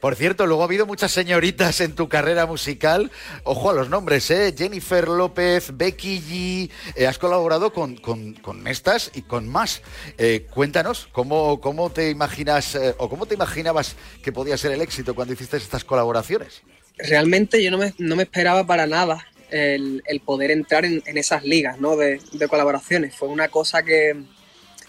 [0.00, 3.10] Por cierto, luego ha habido muchas señoritas en tu carrera musical.
[3.44, 4.54] Ojo a los nombres, ¿eh?
[4.56, 6.70] Jennifer López, Becky G.
[6.96, 9.82] Eh, has colaborado con, con- con estas y con más.
[10.16, 14.80] Eh, cuéntanos, ¿cómo, ¿cómo te imaginas eh, o cómo te imaginabas que podía ser el
[14.80, 16.62] éxito cuando hiciste estas colaboraciones?
[17.08, 21.18] Realmente yo no me, no me esperaba para nada el, el poder entrar en, en
[21.18, 21.96] esas ligas ¿no?
[21.96, 23.14] de, de colaboraciones.
[23.14, 24.14] Fue una cosa que,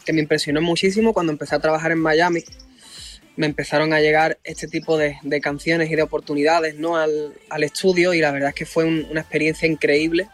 [0.05, 2.43] que me impresionó muchísimo cuando empecé a trabajar en Miami.
[3.37, 6.97] Me empezaron a llegar este tipo de, de canciones y de oportunidades ¿no?
[6.97, 10.27] al, al estudio y la verdad es que fue un- una experiencia increíble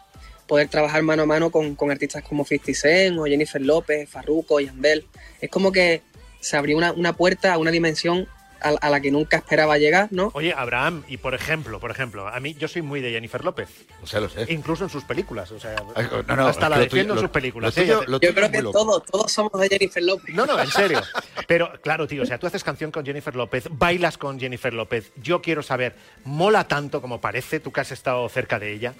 [0.48, 4.60] poder trabajar mano a mano con, con artistas como 50 Cent o Jennifer López, Farruko,
[4.60, 5.06] Yandel.
[5.40, 6.00] Es como que
[6.40, 8.26] se abrió una, una puerta a una dimensión
[8.60, 10.30] a, a la que nunca esperaba llegar, ¿no?
[10.34, 13.68] Oye, Abraham, y por ejemplo, por ejemplo, a mí yo soy muy de Jennifer López,
[14.02, 14.46] O sea, lo sé.
[14.52, 17.30] incluso en sus películas, o sea, Ay, no, no, hasta la defiendo tuyo- en sus
[17.30, 17.76] películas.
[17.76, 20.34] lo tuyo- lo Yo creo que todos, todos somos de Jennifer López.
[20.34, 21.00] No, no, en serio.
[21.46, 25.12] Pero claro, tío, o sea, tú haces canción con Jennifer López, bailas con Jennifer López.
[25.16, 25.94] Yo quiero saber,
[26.24, 27.60] ¿mola tanto como parece?
[27.60, 28.94] Tú que has estado cerca de ella.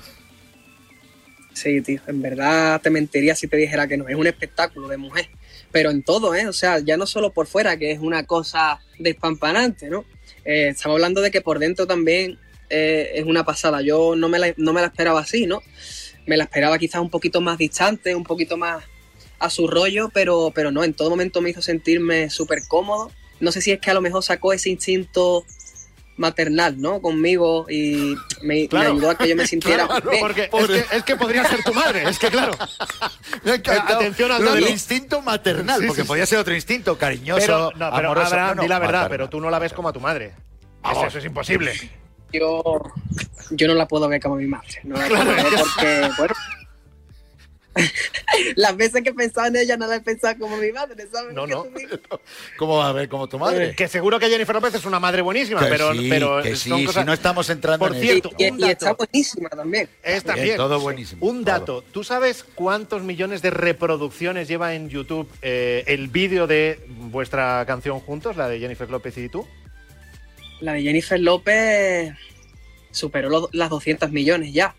[1.59, 4.97] Sí, tío, en verdad te mentiría si te dijera que no, es un espectáculo de
[4.97, 5.29] mujer,
[5.73, 6.47] pero en todo, ¿eh?
[6.47, 10.05] O sea, ya no solo por fuera, que es una cosa despampanante, ¿no?
[10.45, 12.39] Eh, estamos hablando de que por dentro también
[12.71, 13.83] eh, es una pasada.
[13.83, 15.61] Yo no me, la, no me la esperaba así, ¿no?
[16.27, 18.85] Me la esperaba quizás un poquito más distante, un poquito más
[19.41, 23.11] a su rollo, pero, pero no, en todo momento me hizo sentirme súper cómodo.
[23.41, 25.45] No sé si es que a lo mejor sacó ese instinto
[26.19, 27.01] maternal, ¿no?
[27.01, 30.21] Conmigo y me, ayudó a que yo me sintiera Claro, bien.
[30.21, 32.53] porque es que, es que podría ser tu madre, es que claro.
[33.89, 37.71] Atención al lo del instinto maternal, Sí, porque sí, podía ser otro instinto, cariñoso, Pero,
[37.77, 38.27] no, pero amoroso.
[38.27, 39.11] Abraham, No, di la verdad, maternal.
[39.11, 40.33] pero tú no la ves como a tu madre.
[40.91, 41.73] Eso, eso es imposible.
[42.33, 42.63] Yo,
[43.51, 44.81] yo no la puedo ver como mi madre.
[44.85, 46.35] No la puedo ver porque, bueno.
[48.57, 51.35] Las veces que he pensado en ella no la he pensado como mi madre, ¿sabes?
[51.35, 51.67] No, no.
[52.59, 53.75] ¿Cómo va a ver como tu madre?
[53.75, 56.79] Que seguro que Jennifer López es una madre buenísima, Que pero, sí, pero que son
[56.79, 59.89] sí, cosas- si no estamos entrando Por en cierto, Y, un y está buenísima también.
[60.03, 60.57] Es Bien, también.
[60.57, 61.27] todo buenísimo.
[61.27, 61.83] Un dato.
[61.93, 68.01] ¿Tú sabes cuántos millones de reproducciones lleva en YouTube eh, el vídeo de vuestra canción
[68.01, 69.47] juntos, la de Jennifer López y tú?
[70.61, 72.13] La de Jennifer López
[72.91, 74.75] superó los- las 200 millones ya.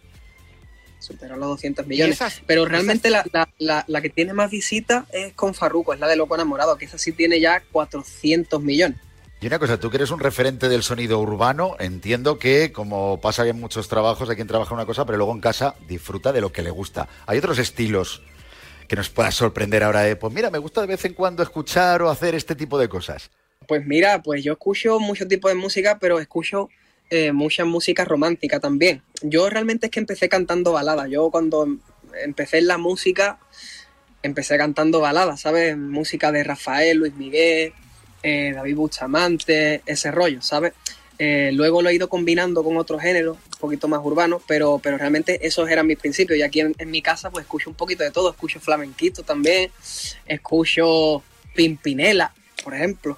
[1.00, 2.16] Superó los 200 millones.
[2.16, 6.00] esas- Pero realmente la, la- la- la que tiene más visitas es con Farruko, es
[6.00, 9.00] la de Loco Enamorado, que esa sí tiene ya 400 millones.
[9.42, 13.48] Y una cosa, tú que eres un referente del sonido urbano, entiendo que, como pasa
[13.48, 16.52] en muchos trabajos, hay quien trabaja una cosa, pero luego en casa disfruta de lo
[16.52, 17.08] que le gusta.
[17.26, 18.22] Hay otros estilos
[18.90, 22.02] que nos puedan sorprender ahora de, pues mira, me gusta de vez en cuando escuchar
[22.02, 23.30] o hacer este tipo de cosas.
[23.66, 26.68] Pues mira, pues yo escucho muchos tipos de música, pero escucho
[27.10, 29.02] eh, mucha música romántica también.
[29.22, 31.10] Yo realmente es que empecé cantando baladas.
[31.10, 31.80] Yo cuando em-
[32.24, 33.40] empecé en la música,
[34.22, 35.78] empecé cantando baladas, ¿sabes?
[35.78, 37.74] Música de Rafael, Luis Miguel,
[38.24, 40.74] eh, David Bustamante, ese rollo, ¿sabes?
[41.18, 44.98] Eh, luego lo he ido combinando con otros géneros, un poquito más urbanos, pero, pero
[44.98, 46.40] realmente esos eran mis principios.
[46.40, 48.30] Y aquí en, en mi casa pues escucho un poquito de todo.
[48.30, 49.72] Escucho flamenquito también,
[50.26, 51.24] escucho
[51.56, 53.18] Pimpinela, por ejemplo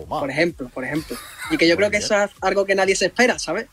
[0.00, 0.18] Toma.
[0.18, 1.16] por ejemplo, por ejemplo.
[1.50, 3.66] Y que yo creo que eso es algo que nadie se espera, ¿sabes?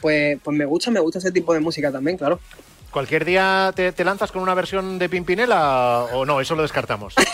[0.00, 2.40] Pues, pues me gusta, me gusta ese tipo de música también, claro.
[2.90, 6.40] ¿Cualquier día te, te lanzas con una versión de Pimpinela o no?
[6.40, 7.14] Eso lo descartamos.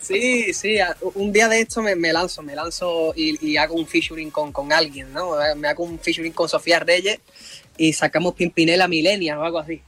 [0.00, 0.78] Sí, sí,
[1.14, 4.52] un día de esto me, me lanzo, me lanzo y, y hago un featuring con,
[4.52, 5.32] con alguien, ¿no?
[5.54, 7.20] Me hago un featuring con Sofía Reyes
[7.76, 9.82] y sacamos Pimpinela Millennial o algo así.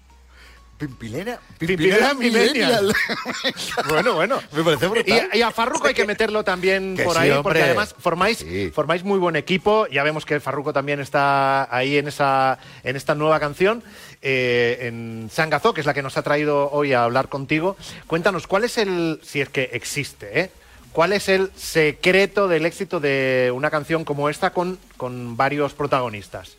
[0.80, 2.92] Pimpinela, Pimpinela Millennial.
[3.88, 4.40] bueno, bueno.
[4.52, 5.28] Me parece brutal.
[5.34, 7.42] Y, y a Farruko hay que meterlo también Que por sí, ahí, hombre.
[7.42, 8.70] porque además formáis, Sí.
[8.74, 9.86] formáis muy buen equipo.
[9.88, 13.84] Ya vemos que Farruko también está ahí en esa en esta nueva canción,
[14.22, 17.76] eh, en Sangazo, que es la que nos ha traído hoy a hablar contigo.
[18.06, 20.50] Cuéntanos, ¿cuál es el, si es que existe, ¿eh?
[20.92, 26.56] ¿Cuál es el secreto del éxito de una canción como esta con, con varios protagonistas?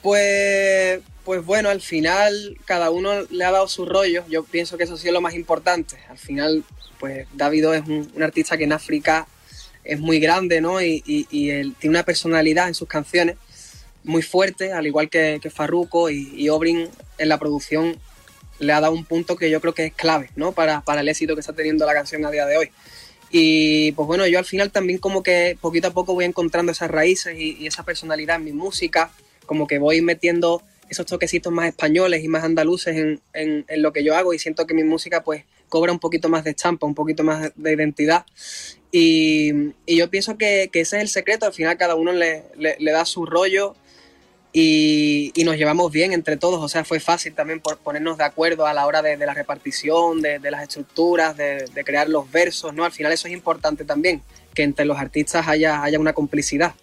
[0.00, 4.24] Pues, pues bueno, al final cada uno le ha dado su rollo.
[4.28, 5.96] Yo pienso que eso ha sido lo más importante.
[6.08, 6.64] Al final,
[6.98, 9.26] pues Davido es un, artista que en África
[9.84, 10.80] es muy grande, ¿no?
[10.82, 13.36] Y, y- y él tiene una personalidad en sus canciones
[14.04, 17.96] muy fuerte, al igual que, que Farruko y, y Obrin en la producción
[18.58, 20.52] le ha dado un punto que yo creo que es clave, ¿no?
[20.52, 22.70] Para, para el éxito que está teniendo la canción a día de hoy.
[23.30, 26.90] Y pues bueno, yo al final también como que poquito a poco voy encontrando esas
[26.90, 29.10] raíces y esa personalidad en mi música,
[29.46, 33.92] como que voy metiendo esos toquecitos más españoles y más andaluces en, en- en lo
[33.92, 36.86] que yo hago y siento que mi música pues cobra un poquito más de estampa,
[36.86, 38.24] un poquito más de identidad.
[38.90, 42.44] Y, y yo pienso que, que ese es el secreto, al final cada uno le,
[42.58, 43.74] le- le da su rollo
[44.52, 48.24] y, y nos llevamos bien entre todos, o sea, fue fácil también por ponernos de
[48.24, 52.08] acuerdo a la hora de, de la repartición, de, de las estructuras, de, de crear
[52.10, 52.84] los versos, ¿no?
[52.84, 54.20] Al final eso es importante también,
[54.54, 56.74] que entre los artistas haya, haya una complicidad.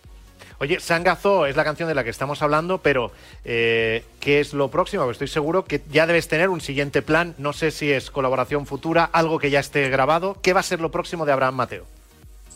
[0.62, 3.14] Oye, Sangazo es la canción de la que estamos hablando, pero
[3.46, 5.04] eh, ¿qué es lo próximo?
[5.04, 7.34] Porque estoy seguro que ya debes tener un siguiente plan.
[7.38, 10.38] No sé si es colaboración futura, algo que ya esté grabado.
[10.42, 11.86] ¿Qué va a ser lo próximo de Abraham Mateo?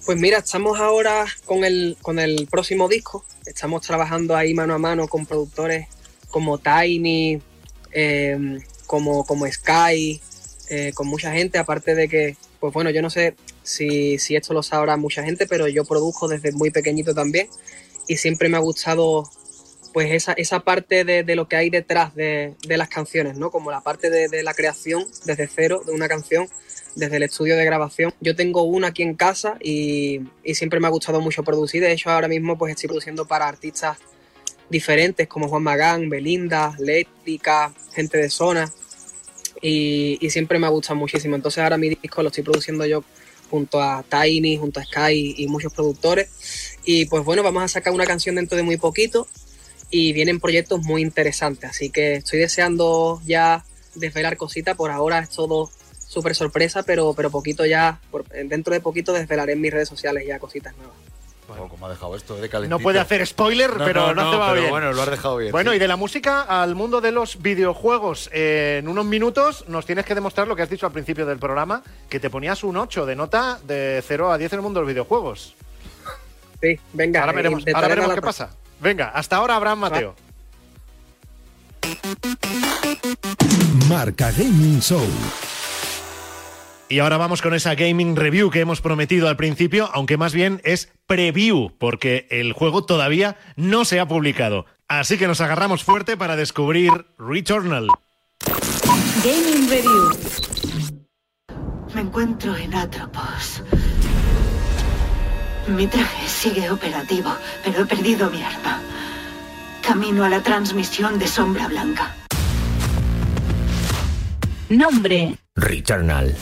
[0.05, 3.23] Pues mira, estamos ahora con el, con el próximo disco.
[3.45, 5.87] Estamos trabajando ahí mano a mano con productores
[6.29, 7.41] como Tiny,
[7.93, 10.19] eh, como, como Sky,
[10.69, 11.57] eh, con mucha gente.
[11.57, 15.47] Aparte de que, pues bueno, yo no sé si, si esto lo sabrá mucha gente,
[15.47, 17.47] pero yo produjo desde muy pequeñito también.
[18.07, 19.23] Y siempre me ha gustado
[19.93, 23.51] pues esa, esa parte de, de lo que hay detrás de, de las canciones, ¿no?
[23.51, 26.47] Como la parte de, de la creación desde cero de una canción,
[26.95, 28.11] desde el estudio de grabación.
[28.19, 31.83] Yo tengo una aquí en casa y, y siempre me ha gustado mucho producir.
[31.83, 33.99] De hecho, ahora mismo pues estoy produciendo para artistas
[34.67, 38.73] diferentes como Juan Magán, Belinda, Lética, gente de zona.
[39.61, 41.35] Y, y siempre me ha gustado muchísimo.
[41.35, 43.03] Entonces ahora mi disco lo estoy produciendo yo
[43.51, 46.72] junto a Tiny, junto a Sky y muchos productores.
[46.85, 49.27] Y pues bueno, vamos a sacar una canción dentro de muy poquito
[49.89, 51.69] y vienen proyectos muy interesantes.
[51.69, 53.63] Así que estoy deseando ya
[53.95, 54.75] desvelar cositas.
[54.75, 55.69] Por ahora es todo
[56.07, 60.23] súper sorpresa, pero, pero poquito ya, por- dentro de poquito desvelaré en mis redes sociales
[60.27, 60.95] ya cositas nuevas.
[61.69, 62.77] ¿Cómo ha dejado esto de calentito?
[62.77, 64.71] No puede hacer spoiler, No, pero no, no, te va pero bien.
[64.71, 65.75] bueno, lo has dejado bien, Bueno, sí.
[65.75, 68.29] y de la música al mundo de los videojuegos.
[68.33, 71.37] Eh, en unos minutos nos tienes que demostrar lo que has dicho al principio del
[71.39, 74.79] programa, que te ponías un 8 de nota de 0 a 10 en el mundo
[74.79, 75.53] de los videojuegos.
[76.63, 77.19] Sí, venga.
[77.19, 78.49] Ahora veremos, ahora veremos qué pasa.
[78.79, 80.15] Venga, hasta ahora, Abraham Mateo.
[83.89, 85.05] Marca Gaming Show.
[86.87, 90.61] Y ahora vamos con esa gaming review que hemos prometido al principio, aunque más bien
[90.63, 94.65] es preview, porque el juego todavía no se ha publicado.
[94.87, 97.87] Así que nos agarramos fuerte para descubrir Returnal.
[99.21, 100.11] Gaming Review.
[101.93, 103.63] Me encuentro en Atropos.
[105.67, 107.31] Mi traje sigue operativo,
[107.63, 108.81] pero he perdido mi arma.
[109.81, 112.13] Camino a la transmisión de Sombra Blanca.
[114.67, 115.37] Nombre.
[115.55, 116.35] Returnal.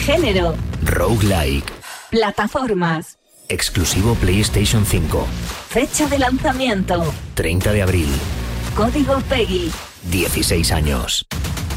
[0.00, 0.54] Género.
[0.84, 1.72] Roguelike.
[2.10, 3.16] Plataformas.
[3.48, 5.26] Exclusivo PlayStation 5.
[5.70, 7.14] Fecha de lanzamiento.
[7.34, 8.08] 30 de abril.
[8.76, 9.72] Código PEGI.
[10.10, 11.26] 16 años.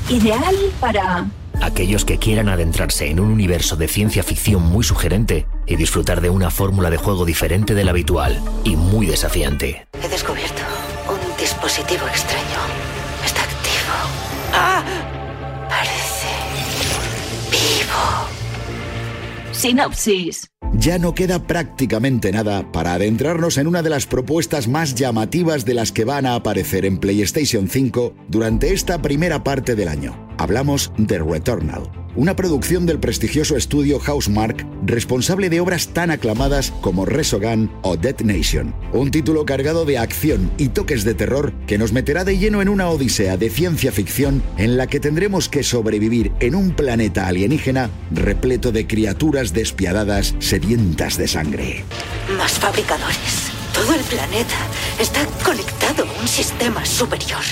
[0.10, 1.28] Ideal para
[1.62, 6.30] Aquellos que quieran adentrarse en un universo de ciencia ficción muy sugerente y disfrutar de
[6.30, 9.88] una fórmula de juego diferente de la habitual y muy desafiante.
[10.02, 10.62] He descubierto
[11.10, 12.60] un dispositivo extraño.
[13.26, 13.94] Está activo.
[14.54, 14.84] ¡Ah!
[15.70, 16.28] Parece
[17.52, 18.39] vivo.
[19.60, 20.48] Sinopsis.
[20.74, 25.74] Ya no queda prácticamente nada para adentrarnos en una de las propuestas más llamativas de
[25.74, 30.30] las que van a aparecer en PlayStation 5 durante esta primera parte del año.
[30.38, 37.06] Hablamos de Returnal, una producción del prestigioso estudio Housemark, responsable de obras tan aclamadas como
[37.06, 38.74] Resogun o Dead Nation.
[38.94, 42.70] Un título cargado de acción y toques de terror que nos meterá de lleno en
[42.70, 47.90] una odisea de ciencia ficción en la que tendremos que sobrevivir en un planeta alienígena
[48.12, 51.84] repleto de criaturas despiadadas sedientas de sangre.
[52.38, 53.52] Más fabricadores.
[53.74, 54.56] Todo el planeta
[55.00, 57.44] está conectado a un sistema superior.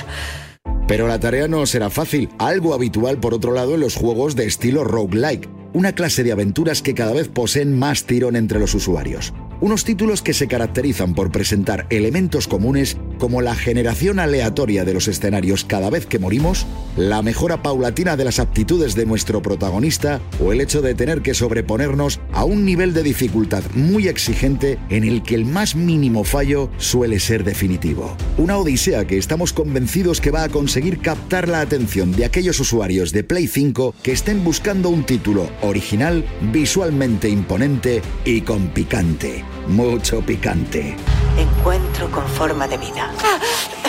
[0.88, 4.46] Pero la tarea no será fácil, algo habitual por otro lado en los juegos de
[4.46, 9.34] estilo roguelike, una clase de aventuras que cada vez poseen más tirón entre los usuarios.
[9.60, 15.08] Unos títulos que se caracterizan por presentar elementos comunes como la generación aleatoria de los
[15.08, 20.52] escenarios cada vez que morimos, la mejora paulatina de las aptitudes de nuestro protagonista o
[20.52, 25.24] el hecho de tener que sobreponernos a un nivel de dificultad muy exigente en el
[25.24, 28.16] que el más mínimo fallo suele ser definitivo.
[28.38, 33.12] Una odisea que estamos convencidos que va a conseguir captar la atención de aquellos usuarios
[33.12, 39.47] de Play 5 que estén buscando un título original, visualmente imponente y con picante.
[39.68, 40.96] Mucho picante.
[41.38, 43.12] Encuentro con forma de vida.
[43.24, 43.40] ¡Ah!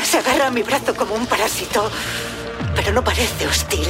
[0.03, 1.91] Se agarra a mi brazo como un parásito,
[2.75, 3.87] pero no parece hostil.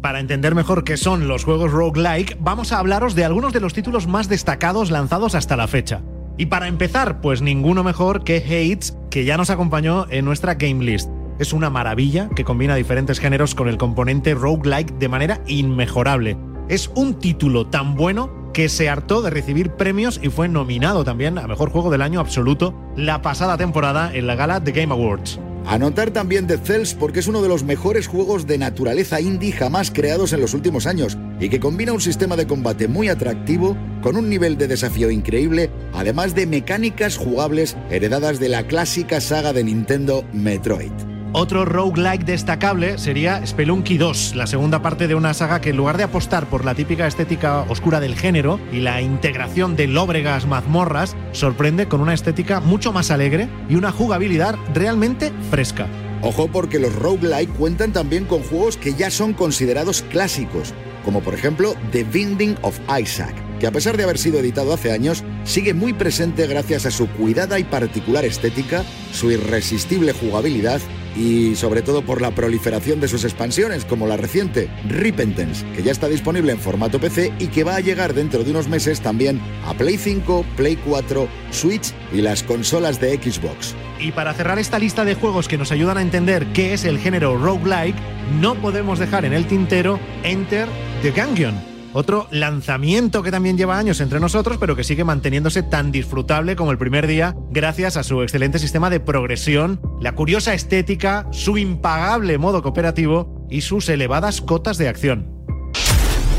[0.00, 3.74] Para entender mejor qué son los juegos roguelike, vamos a hablaros de algunos de los
[3.74, 6.02] títulos más destacados lanzados hasta la fecha.
[6.36, 10.84] Y para empezar, pues ninguno mejor que Hades, que ya nos acompañó en nuestra game
[10.84, 11.10] list.
[11.40, 16.36] Es una maravilla que combina diferentes géneros con el componente roguelike de manera inmejorable.
[16.68, 21.38] Es un título tan bueno que se hartó de recibir premios y fue nominado también
[21.38, 25.38] a Mejor Juego del Año Absoluto la pasada temporada en la gala The Game Awards.
[25.64, 29.92] Anotar también Dead Cells porque es uno de los mejores juegos de naturaleza indie jamás
[29.92, 34.16] creados en los últimos años y que combina un sistema de combate muy atractivo con
[34.16, 39.62] un nivel de desafío increíble, además de mecánicas jugables heredadas de la clásica saga de
[39.62, 41.17] Nintendo Metroid.
[41.32, 45.98] Otro roguelike destacable sería Spelunky 2, la segunda parte de una saga que en lugar
[45.98, 51.16] de apostar por la típica estética oscura del género y la integración de lóbregas mazmorras,
[51.32, 55.86] sorprende con una estética mucho más alegre y una jugabilidad realmente fresca.
[56.22, 60.72] Ojo porque los roguelike cuentan también con juegos que ya son considerados clásicos,
[61.04, 64.92] como por ejemplo The Binding of Isaac, que a pesar de haber sido editado hace
[64.92, 70.80] años, sigue muy presente gracias a su cuidada y particular estética, su irresistible jugabilidad
[71.16, 75.92] y sobre todo por la proliferación de sus expansiones, como la reciente Repentance, que ya
[75.92, 79.40] está disponible en formato PC y que va a llegar dentro de unos meses también
[79.64, 83.74] a Play 5, Play 4, Switch y las consolas de Xbox.
[83.98, 86.98] Y para cerrar esta lista de juegos que nos ayudan a entender qué es el
[86.98, 87.96] género roguelike,
[88.40, 90.68] no podemos dejar en el tintero Enter
[91.02, 91.67] the Gungeon.
[91.94, 96.70] Otro lanzamiento que también lleva años entre nosotros, pero que sigue manteniéndose tan disfrutable como
[96.70, 102.36] el primer día, gracias a su excelente sistema de progresión, la curiosa estética, su impagable
[102.38, 105.38] modo cooperativo y sus elevadas cotas de acción.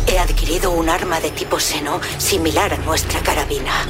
[0.07, 3.85] He adquirido un arma de tipo seno similar a nuestra carabina.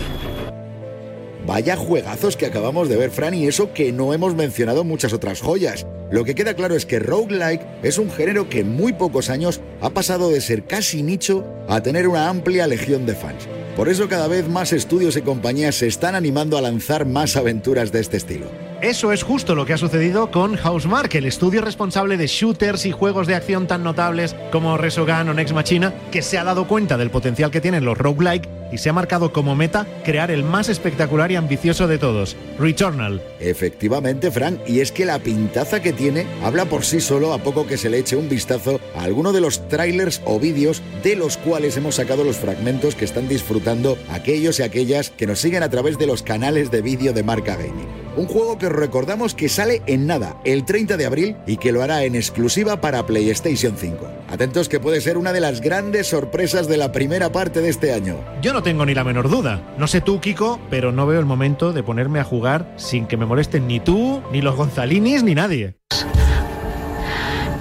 [1.50, 5.42] Vaya juegazos que acabamos de ver, Fran, y eso que no hemos mencionado muchas otras
[5.42, 5.88] joyas.
[6.12, 9.60] Lo que queda claro es que roguelike es un género que en muy pocos años
[9.82, 13.48] ha pasado de ser casi nicho a tener una amplia legión de fans.
[13.76, 17.92] Por eso cada vez más estudios y compañías se están animando a lanzar más aventuras
[17.92, 18.46] de este estilo.
[18.84, 22.92] Eso es justo lo que ha sucedido con Housemark, el estudio responsable de shooters y
[22.92, 26.96] juegos de acción tan notables como Resogun o Next Machina, que se ha dado cuenta
[26.96, 30.70] del potencial que tienen los roguelike y se ha marcado como meta crear el más
[30.70, 33.22] espectacular y ambicioso de todos, Returnal.
[33.40, 37.68] Efectivamente, Frank, y es que la pintaza que tiene habla por sí solo a poco
[37.68, 41.38] que se le eche un vistazo a alguno de los trailers o vídeos de los
[41.38, 45.70] cuales hemos sacado los fragmentos que están disfrutando aquellos y aquellas que nos siguen a
[45.70, 47.88] través de los canales de vídeo de Marca Gaming.
[48.16, 51.72] Un juego que os recordamos que sale en nada, el 30 de abril, y que
[51.72, 54.10] lo hará en exclusiva para PlayStation 5.
[54.30, 57.94] Atentos que puede ser una de las grandes sorpresas de la primera parte de este
[57.94, 58.18] año.
[58.42, 59.62] Yo no tengo ni la menor duda.
[59.78, 63.18] No sé tú, Kiko, pero no veo el momento de ponerme a jugar sin que
[63.18, 65.78] me molesten ni tú, ni los Gonzalinis, ni nadie.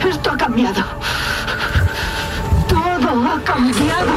[0.08, 0.84] Esto ha cambiado.
[2.68, 4.12] Todo ha cambiado.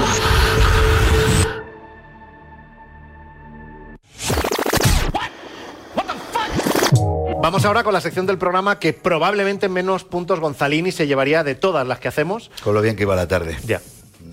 [7.42, 11.56] Vamos ahora con la sección del programa que probablemente menos puntos Gonzalini se llevaría de
[11.56, 12.52] todas las que hacemos.
[12.64, 13.58] Con lo bien que iba la tarde.
[13.66, 13.82] Ya.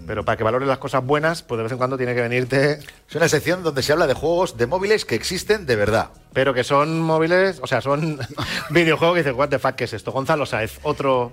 [0.06, 2.80] Pero para que valores las cosas buenas, pues de vez en cuando tiene que venirte.
[3.08, 6.08] Es una sección donde se habla de juegos de móviles que existen de verdad.
[6.32, 8.18] Pero que son móviles, o sea, son
[8.70, 10.12] videojuegos que dices, what the fuck, ¿qué es esto?
[10.12, 11.32] Gonzalo Saez, otro.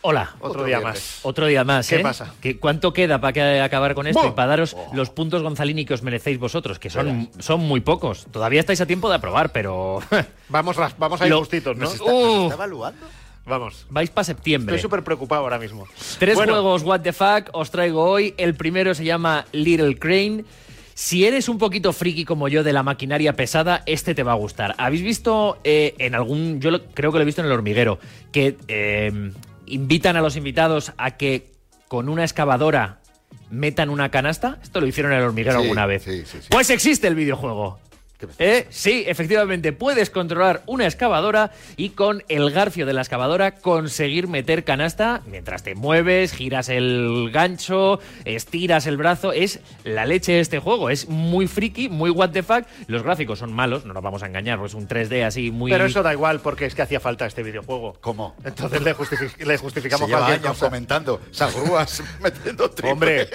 [0.00, 0.36] Hola.
[0.40, 1.18] Otro, día más.
[1.24, 1.88] Otro día más.
[1.88, 2.00] ¿Qué ¿eh?
[2.00, 2.32] pasa?
[2.40, 5.92] ¿Qué- ¿Cuánto queda para que acabar con esto y para daros los puntos Gonzalini que
[5.94, 6.78] os merecéis vosotros?
[6.78, 8.26] Que son, son muy pocos.
[8.30, 10.00] Todavía estáis a tiempo de aprobar, pero.
[10.50, 11.84] Vamos, vamos a ir Lo- justitos, ¿no?
[11.84, 12.42] Nos está- nos Uh.
[12.44, 13.06] está evaluando?
[13.48, 13.86] Vamos.
[13.90, 14.76] Vais para septiembre.
[14.76, 15.86] Estoy súper preocupado ahora mismo.
[16.18, 18.34] Tres Bueno, juegos What the Fuck os traigo hoy.
[18.36, 20.44] El primero se llama Little Crane.
[20.94, 24.34] Si eres un poquito friki como yo de la maquinaria pesada, este te va a
[24.34, 24.74] gustar.
[24.78, 28.00] ¿Habéis visto eh, en algún, yo lo- creo que lo he visto en el hormiguero,
[28.32, 29.30] que eh,
[29.66, 31.52] invitan a los invitados a que
[31.86, 32.98] con una excavadora
[33.48, 34.58] metan una canasta?
[34.60, 36.02] Esto lo hicieron en el hormiguero Sí, alguna vez.
[36.02, 36.48] sí, sí, sí.
[36.50, 37.78] Pues existe el videojuego.
[38.38, 38.66] ¿Eh?
[38.70, 44.64] Sí, efectivamente, puedes controlar una excavadora y con el garfio de la excavadora conseguir meter
[44.64, 49.32] canasta mientras te mueves, giras el gancho, estiras el brazo.
[49.32, 52.64] Es la leche este juego, es muy friki, muy what the fuck.
[52.88, 55.70] Los gráficos son malos, no nos vamos a engañar, pues un 3D así muy...
[55.70, 57.96] Pero eso da igual porque es que hacía falta este videojuego.
[58.00, 58.34] ¿Cómo?
[58.44, 60.66] Entonces le, justifi- le justificamos Se lleva cualquier años cosa.
[60.66, 62.92] comentando esas grúas metiendo triples.
[62.92, 63.28] Hombre,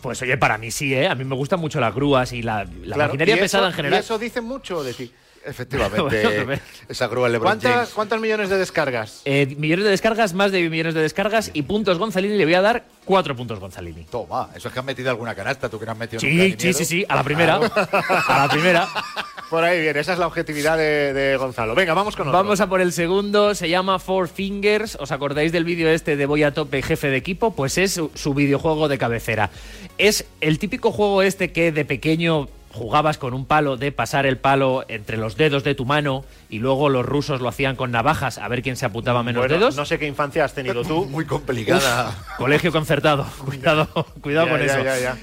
[0.00, 1.08] Pues oye, para mí sí, ¿eh?
[1.08, 3.66] A mí me gustan mucho las grúas y la, la claro, maquinaria y eso- pesada
[3.68, 3.98] en general.
[3.98, 5.12] Y eso dice mucho de ti.
[5.44, 7.88] Efectivamente, Bueno, esa grúa LeBron ¿Cuántas, James.
[7.90, 9.22] ¿Cuántos millones de descargas?
[9.24, 12.36] Eh, millones de descargas, más de millones de descargas y puntos Gonzalini.
[12.36, 14.04] Le voy a dar cuatro puntos Gonzalini.
[14.04, 16.72] Toma, eso es que han metido alguna canasta, tú que no has metido Sí, sí,
[16.74, 17.58] sí, sí, a la primera.
[17.74, 18.24] Ah.
[18.28, 18.88] A la primera.
[19.50, 21.74] Por ahí viene, esa es la objetividad de, de Gonzalo.
[21.74, 22.38] Venga, vamos con otro.
[22.38, 24.96] Vamos a por el segundo, se llama Four Fingers.
[25.00, 27.52] ¿Os acordáis del vídeo este de Voy a tope, jefe de equipo?
[27.52, 29.50] Pues es su, su videojuego de cabecera.
[29.98, 34.38] Es el típico juego este que de pequeño jugabas con un palo de pasar el
[34.38, 38.38] palo entre los dedos de tu mano y luego los rusos lo hacían con navajas
[38.38, 39.76] a ver quién se apuntaba menos Bueno, dedos.
[39.76, 41.04] No sé qué infancia has tenido tú.
[41.06, 42.08] Muy complicada.
[42.10, 43.26] Uf, colegio concertado.
[43.44, 43.88] Cuidado,
[44.20, 44.84] cuidado Ya, con ya, eso.
[44.84, 45.18] ya, ya.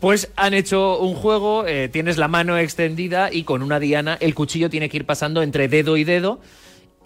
[0.00, 4.34] Pues han hecho un juego, eh, tienes la mano extendida y con una diana el
[4.34, 6.38] cuchillo tiene que ir pasando entre dedo y dedo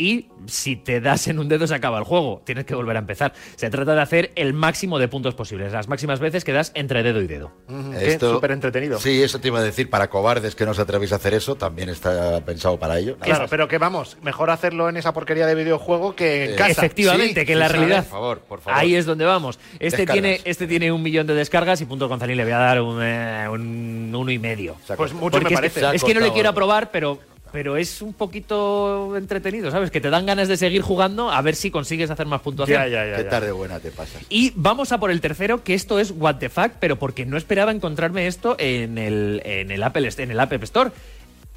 [0.01, 3.01] y si te das en un dedo se acaba el juego, tienes que volver a
[3.01, 3.35] empezar.
[3.57, 7.03] Se trata de hacer el máximo de puntos posibles, las máximas veces que das entre
[7.03, 7.53] dedo y dedo.
[7.69, 8.99] Ujú, qué súper entretenido.
[8.99, 11.57] Sí, eso te iba a decir, para cobardes que no os atrevéis a hacer eso,
[11.57, 13.13] también está pensado para ello.
[13.13, 13.51] Nada Claro, más.
[13.51, 16.71] pero que vamos, mejor hacerlo en esa porquería de videojuego que en Eh, casa.
[16.71, 18.03] Efectivamente, Sí, que en la sí, realidad.
[18.05, 18.81] por favor, por favor.
[18.81, 19.59] Ahí es donde vamos.
[19.75, 20.13] Este Descargas.
[20.15, 22.99] tiene, este tiene un millón de descargas y puntos González le voy a dar un,
[23.03, 24.77] eh, un uno y medio.
[24.97, 25.81] Pues mucho Porque me es parece.
[25.81, 27.19] que- Es que, no le quiero aprobar, pero,
[27.53, 29.91] pero es un poquito entretenido, ¿sabes?
[29.91, 32.81] Que te dan ganas de seguir jugando a ver si consigues hacer más puntuación.
[32.83, 33.17] Ya, ya, ya.
[33.17, 33.29] Qué ya.
[33.31, 34.23] tarde buena te pasas.
[34.29, 37.37] Y vamos a por el tercero, que esto es What the Fuck, pero porque no
[37.37, 40.91] esperaba encontrarme esto en el, en el, Apple, en el App Store.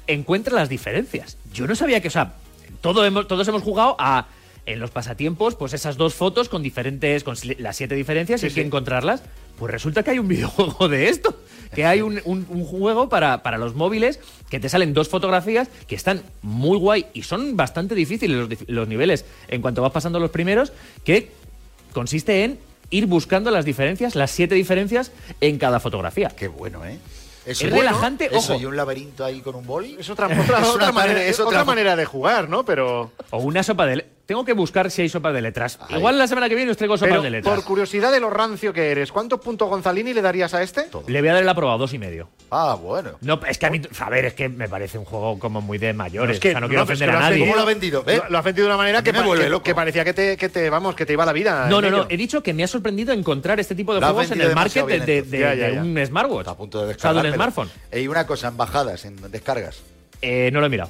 [0.06, 1.38] Encuentra las diferencias.
[1.52, 2.34] Yo no sabía que, o sea,
[2.80, 4.26] todo hemos- todos hemos jugado a.
[4.66, 8.52] En los pasatiempos, pues esas dos fotos con diferentes, con las siete diferencias y hay
[8.52, 9.22] que encontrarlas.
[9.58, 11.36] Pues resulta que hay un videojuego de esto.
[11.74, 15.68] Que hay un, un- un juego para, para los móviles que te salen dos fotografías
[15.88, 20.30] que están muy guay y son bastante difíciles los, niveles en cuanto vas pasando los
[20.30, 20.72] primeros,
[21.04, 21.30] que
[21.92, 22.58] consiste en
[22.90, 25.10] ir buscando las diferencias, las siete diferencias
[25.40, 26.28] en cada fotografía.
[26.30, 26.98] Qué bueno, ¿eh?
[27.44, 28.62] Es bueno, relajante, eso ojo.
[28.62, 29.96] y un laberinto ahí con un boli.
[29.98, 32.64] Es otra, otra- Es otra una manera, es otra- manera de jugar, ¿no?
[32.64, 33.12] Pero.
[33.30, 34.06] O una sopa de...
[34.26, 35.78] Tengo que buscar si hay sopas de letras.
[35.90, 37.54] Igual la semana que viene os traigo Pero, de letras.
[37.54, 40.86] por curiosidad de lo rancio que eres, ¿cuántos puntos Gonzalini le darías a este?
[41.08, 42.30] Le voy a dar el aprobado dos y medio.
[42.50, 43.18] Ah, bueno.
[43.20, 45.76] No, es que a mí, a ver, es que me parece un juego como muy
[45.76, 46.36] de mayores.
[46.36, 47.40] Es que o sea, no quiero ofender a has nadie.
[47.40, 48.02] ¿Cómo lo ha vendido?
[48.06, 48.16] ¿Eh?
[48.24, 50.36] Lo, lo has vendido de una manera que, me vuelve que- que parecía que te,
[50.38, 51.66] que te, vamos, que te iba la vida.
[51.68, 52.06] No, no, no.
[52.08, 54.54] He dicho que me ha sorprendido encontrar este tipo de Lo has juegos en el
[54.54, 55.30] market de, bien, de- entonces.
[55.32, 55.82] de- Ya, ya, de ya.
[55.82, 56.48] un smartwatch.
[56.48, 57.52] A punto de O sea, de un descargar.
[57.52, 57.70] smartphone.
[57.92, 59.80] Y una cosa, en bajadas, en descargas.
[60.22, 60.88] Eh, no lo he mirado.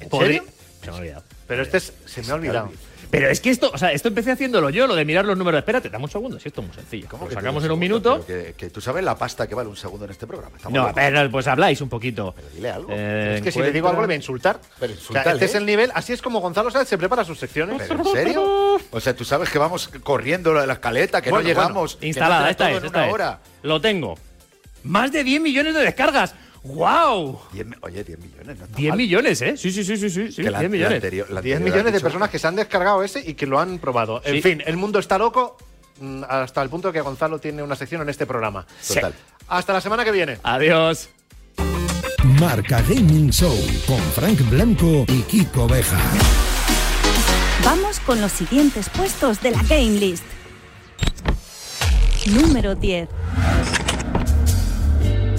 [0.00, 0.44] ¿En serio?
[0.82, 1.22] Se me ha olvidado.
[1.46, 2.70] Pero este es- se me ha olvidado.
[3.08, 5.58] Pero es que esto, o sea, esto empecé haciéndolo yo, lo de mirar los números.
[5.60, 7.06] Espérate, dame un segundo, si esto es muy sencillo.
[7.08, 8.26] ¿Cómo Lo que sacamos en un minuto.
[8.26, 10.56] Que, que tú sabes la pasta que vale un segundo en este programa.
[10.56, 12.32] Estamos No, pero pues habláis un poquito.
[12.34, 12.88] Pero dile algo.
[12.90, 14.58] Eh, Es que si le digo algo le voy a insultar.
[14.80, 15.58] Pero O sea, insultale, este es ¿eh?
[15.58, 17.80] el nivel, así es como Gonzalo Sáenz se prepara sus secciones.
[17.86, 18.42] ¿Pero en serio?
[18.90, 21.94] O sea, tú sabes que vamos corriendo lo de la escaleta, que Bueno, no llegamos.
[21.94, 23.12] que no Instalada, entra esta es, esta es.
[23.14, 23.38] hora.
[23.62, 24.18] Lo tengo.
[24.82, 26.34] Más de 10 millones de descargas.
[26.74, 27.40] ¡Wow!
[27.82, 28.98] Oye, 10 millones, no está 10 mal.
[28.98, 29.56] millones, ¿eh?
[29.56, 30.32] Sí, sí, sí, sí, sí.
[30.32, 30.94] sí, la- 10 la millones.
[30.96, 33.58] anterior- la 10 anterior millones de personas que se han descargado ese y que lo
[33.60, 34.20] han probado.
[34.24, 34.42] En Sí.
[34.42, 35.56] fin, el mundo está loco
[36.00, 38.66] mm, hasta el punto que Gonzalo tiene una sección en este programa.
[38.86, 39.14] Total.
[39.48, 40.38] Hasta la semana que viene.
[40.42, 41.08] Adiós.
[42.40, 43.56] Marca Gaming Show
[43.86, 45.98] con Frank Blanco y Kiko Beja.
[47.64, 50.24] Vamos con los siguientes puestos de la Game List.
[52.26, 53.08] Número 10.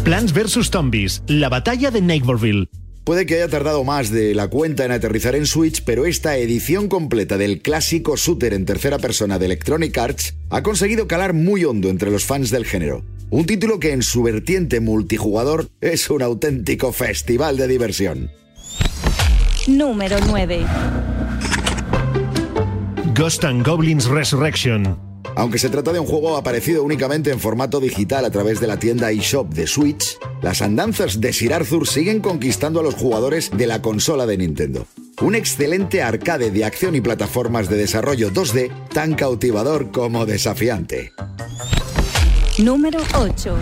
[0.08, 0.72] Plants vs.
[0.72, 2.70] Zombies, la batalla de Neighborville.
[3.04, 6.88] Puede que haya tardado más de la cuenta en aterrizar en Switch, pero esta edición
[6.88, 11.90] completa del clásico shooter en tercera persona de Electronic Arts ha conseguido calar muy hondo
[11.90, 13.04] entre los fans del género.
[13.32, 18.32] Un título que en su vertiente multijugador es un auténtico festival de diversión.
[19.68, 20.66] Número 9.
[23.14, 25.07] Ghost and Goblins Resurrection.
[25.36, 28.78] Aunque se trata de un juego aparecido únicamente en formato digital a través de la
[28.78, 33.68] tienda eShop de Switch, las andanzas de Sir Arthur siguen conquistando a los jugadores de
[33.68, 34.88] la consola de Nintendo.
[35.22, 41.12] Un excelente arcade de acción y plataformas de desarrollo 2D tan cautivador como desafiante.
[42.60, 43.56] Número 8.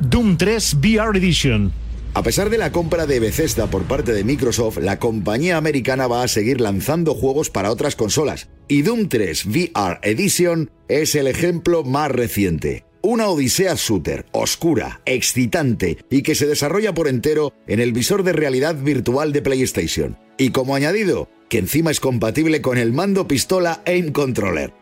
[0.00, 1.85] Doom 3 VR Edition.
[2.16, 6.22] A pesar de la compra de Bethesda por parte de Microsoft, la compañía americana va
[6.22, 11.84] a seguir lanzando juegos para otras consolas, y Doom 3 VR Edition es el ejemplo
[11.84, 12.86] más reciente.
[13.02, 18.32] Una odisea shooter, oscura, excitante y que se desarrolla por entero en el visor de
[18.32, 20.16] realidad virtual de PlayStation.
[20.38, 24.72] Y como añadido, que encima es compatible con el mando pistola Aim Controller.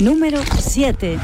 [0.00, 1.18] Número 7.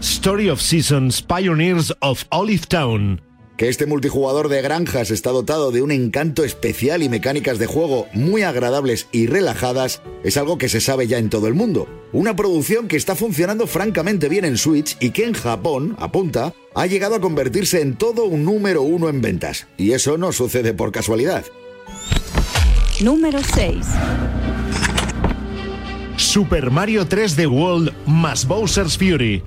[0.00, 3.20] Story of Seasons Pioneers of Olive Town.
[3.58, 8.06] Que este multijugador de granjas está dotado de un encanto especial y mecánicas de juego
[8.14, 11.86] muy agradables y relajadas es algo que se sabe ya en todo el mundo.
[12.14, 16.86] Una producción que está funcionando francamente bien en Switch y que en Japón, apunta, ha
[16.86, 19.66] llegado a convertirse en todo un número uno en ventas.
[19.76, 21.44] Y eso no sucede por casualidad.
[23.02, 23.86] Número 6.
[26.16, 29.42] Super Mario 3D World más Bowser's Fury.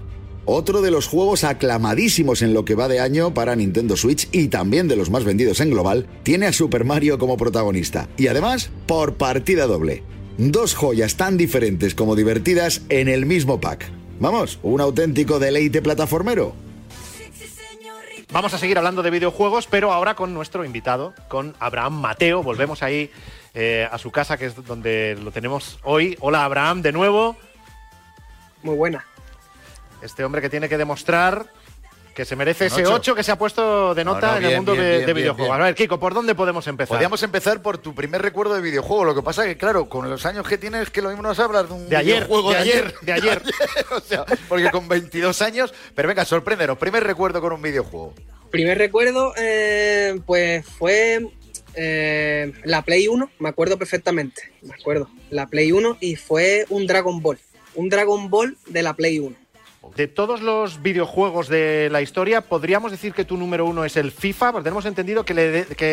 [0.46, 4.50] Otro de los juegos aclamadísimos en lo que va de año para Nintendo Switch y
[4.50, 8.10] también de los más vendidos en global, tiene a Super Mario como protagonista.
[8.18, 10.04] Y además, por partida doble.
[10.38, 13.90] Dos joyas tan diferentes como divertidas en el mismo pack.
[14.20, 16.56] Vamos, un auténtico deleite plataformero.
[18.34, 22.44] Vamos a seguir hablando de videojuegos, pero ahora con nuestro invitado, con Abraham Mateo.
[22.44, 23.12] Volvemos ahí
[23.54, 26.18] eh, a su casa, que es donde lo tenemos hoy.
[26.20, 27.38] Hola Abraham, de nuevo.
[28.64, 29.06] Muy buena.
[30.04, 31.48] Este hombre que tiene que demostrar
[32.14, 32.94] que se merece ese ocho.
[32.94, 35.00] 8 que se ha puesto de nota No, no, en el mundo bien, de, bien,
[35.00, 35.56] de bien, videojuegos.
[35.56, 36.90] A ver, Kiko, ¿por dónde podemos empezar?
[36.90, 39.06] Podríamos empezar por tu primer recuerdo de videojuego.
[39.06, 41.40] Lo que pasa es que, claro, con los años que tienes, que lo mismo nos
[41.40, 43.42] hablas de un De ayer, videojuego de ayer, de ayer.
[43.96, 45.74] o sea, porque con 22 años.
[45.96, 46.78] Pero venga, sorpréndenos.
[46.78, 48.14] Primer recuerdo con un videojuego.
[48.52, 51.28] Primer recuerdo, eh, pues fue
[51.74, 56.86] eh, la Play 1, me acuerdo perfectamente, me acuerdo, la Play 1 y fue un
[56.86, 57.40] Dragon Ball,
[57.74, 59.43] un Dragon Ball de la Play 1.
[59.96, 64.12] De todos los videojuegos de la historia, ¿podríamos decir que tu número uno es el
[64.12, 64.52] FIFA?
[64.54, 65.34] Porque tenemos entendido que,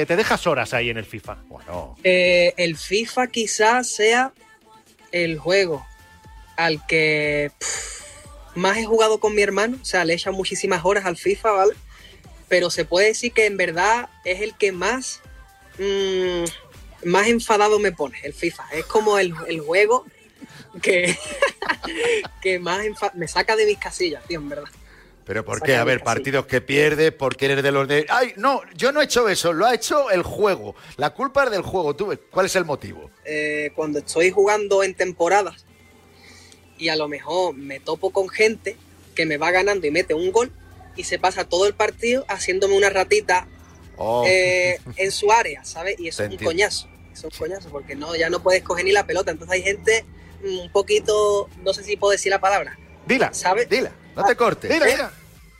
[0.06, 1.38] te dejas horas ahí en el FIFA.
[1.48, 4.32] Bueno, Eh, el FIFA quizás sea
[5.12, 5.84] el juego
[6.56, 7.50] al que
[8.54, 11.50] más he jugado con mi hermano, o sea, le he echado muchísimas horas al FIFA,
[11.50, 11.74] ¿vale?
[12.48, 15.20] Pero se puede decir que en verdad es el que más,
[15.78, 18.64] mm, más enfadado me pone, el FIFA.
[18.72, 20.06] Es como el, el juego
[20.82, 21.16] que,
[22.42, 22.80] que más
[23.14, 24.68] me saca de mis casillas, tío, en verdad.
[25.24, 25.76] Pero ¿por qué?
[25.76, 28.06] A ver, partidos que pierdes, porque eres de los de.
[28.08, 28.62] ¡Ay, no!
[28.74, 30.74] Yo no he hecho eso, lo ha hecho el juego.
[30.96, 31.94] La culpa es del juego.
[31.94, 33.10] ¿Tú, ¿Cuál es el motivo?
[33.24, 35.64] eh, cuando estoy jugando en temporadas
[36.78, 38.76] y a lo mejor me topo con gente
[39.14, 40.50] que me va ganando y mete un gol
[40.96, 43.46] y se pasa todo el partido haciéndome una ratita
[44.02, 44.24] Oh.
[44.26, 46.00] eh, en su área, ¿sabes?
[46.00, 46.88] Y eso es un coñazo.
[47.12, 49.30] Eso es un coñazo, porque no, ya no puedes coger ni la pelota.
[49.30, 50.06] Entonces hay gente
[50.42, 52.76] un poquito, no sé si puedo decir la palabra.
[53.06, 53.68] Dila, ¿Sabes?
[53.68, 54.70] Dila, no te cortes.
[54.70, 55.10] Dila, dila.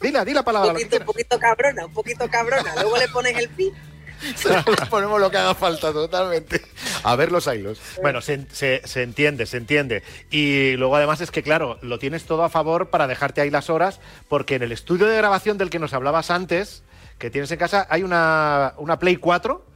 [0.01, 0.73] Dila, di la Un palabra.
[0.73, 2.75] poquito, un poquito cabrona, un poquito cabrona.
[2.77, 3.73] Luego le pones el pi.
[4.91, 6.61] Ponemos lo que haga falta totalmente.
[7.05, 7.81] A ver los hilos.
[8.03, 10.03] Bueno, se, se- se entiende, se entiende.
[10.31, 13.71] Y luego además es que, claro, lo tienes todo a favor para dejarte ahí las
[13.71, 16.83] horas, porque en el estudio de grabación del que nos hablabas antes,
[17.19, 19.67] que tienes en casa, hay una, una Play 4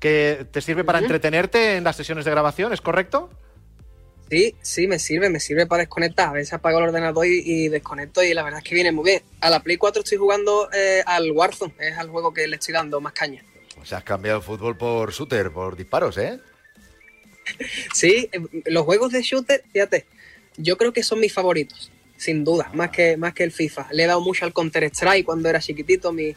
[0.00, 3.30] que te sirve para entretenerte en las sesiones de grabación, ¿es correcto?
[4.28, 6.28] Sí, sí, me sirve, me sirve para desconectar.
[6.28, 9.04] A veces apago el ordenador y, y desconecto y la verdad es que viene muy
[9.04, 9.22] bien.
[9.40, 12.74] A la Play 4 estoy jugando eh, al Warzone, es al juego que le estoy
[12.74, 13.44] dando más caña.
[13.80, 16.40] O sea, has cambiado el fútbol por shooter, por disparos, ¿eh?
[17.94, 20.06] Sí, eh, los juegos de shooter, fíjate,
[20.56, 23.88] yo creo que son mis favoritos, sin duda, más que, más que el FIFA.
[23.92, 26.12] Le he dado mucho al Counter-Strike cuando era chiquitito.
[26.12, 26.34] Mi,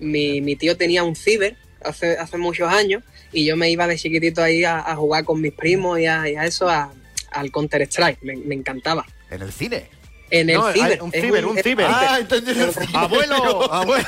[0.00, 3.96] mi, mi tío tenía un ciber hace, hace muchos años y yo me iba de
[3.96, 6.92] chiquitito ahí a, a jugar con mis primos y a, y a eso, a-
[7.32, 8.18] al Counter-Strike.
[8.22, 9.04] Me, me encantaba.
[9.30, 9.88] En el cine.
[10.30, 11.02] En el No, ciber.
[11.02, 11.86] un ciber, un es- ciber.
[11.88, 12.86] Ah, entendí el cine.
[12.92, 14.04] Abuelo, abuelo.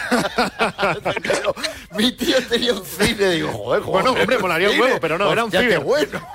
[1.96, 3.30] Mi tío tenía un cine.
[3.30, 4.02] Digo, joder, joder.
[4.04, 5.68] Bueno, hombre, molaría un huevo, pero no, era un ciber.
[5.68, 6.26] qué bueno.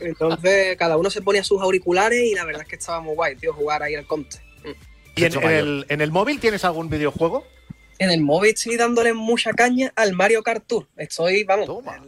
[0.00, 3.36] Entonces, cada uno se ponía sus auriculares y la verdad es que estaba muy guay,
[3.36, 4.40] tío, jugar ahí al Counter.
[5.16, 7.46] ¿Y en, el, en el móvil tienes algún videojuego?
[8.00, 10.88] En el móvil estoy dándole mucha caña al Mario Kart Tour.
[10.96, 12.02] Estoy, vamos, Toma.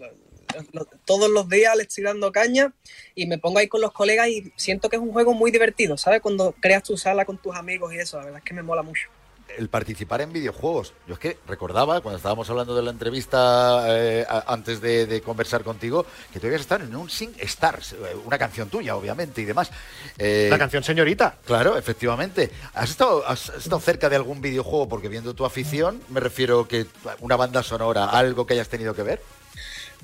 [1.04, 2.72] Todos los días le estoy dando caña
[3.14, 5.96] y me pongo ahí con los colegas y siento que es un juego muy divertido,
[5.96, 6.20] ¿sabes?
[6.20, 8.82] Cuando creas tu sala con tus amigos y eso, la verdad es que me mola
[8.82, 9.08] mucho.
[9.56, 10.92] El participar en videojuegos.
[11.06, 15.62] Yo es que recordaba, cuando estábamos hablando de la entrevista eh, antes de, de conversar
[15.62, 19.44] contigo, que tú habías estado en un Sing Stars, eh, una canción tuya, obviamente, y
[19.44, 19.70] demás.
[20.18, 21.38] Eh, La canción señorita.
[21.46, 22.50] Claro, efectivamente.
[22.74, 24.88] ¿Has estado, has estado cerca de algún videojuego?
[24.88, 26.86] Porque viendo tu afición, me refiero que
[27.20, 29.22] una banda sonora, algo que hayas tenido que ver.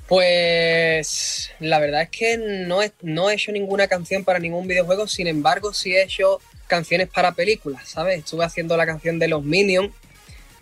[0.08, 5.72] Pues la verdad es que no he, hecho ninguna canción para ningún videojuego, sin embargo
[5.72, 8.18] sí he hecho canciones para películas, ¿sabes?
[8.18, 9.90] Estuve haciendo la canción de los Minions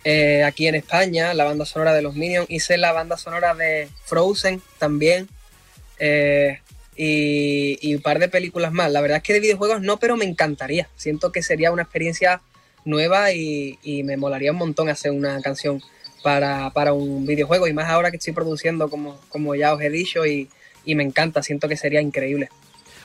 [0.03, 3.89] eh, aquí en España, la banda sonora de los Minions, hice la banda sonora de
[4.05, 5.27] Frozen también
[5.99, 6.59] eh,
[6.95, 8.91] y, un par de películas más.
[8.91, 10.87] La verdad es que de videojuegos no, pero me encantaría.
[10.95, 12.41] Siento que sería una experiencia
[12.85, 15.81] nueva y me molaría un montón hacer una canción
[16.23, 19.89] para, para un videojuego y más ahora que estoy produciendo como, como ya os he
[19.89, 20.49] dicho y,
[20.85, 22.49] y me encanta, siento que sería increíble.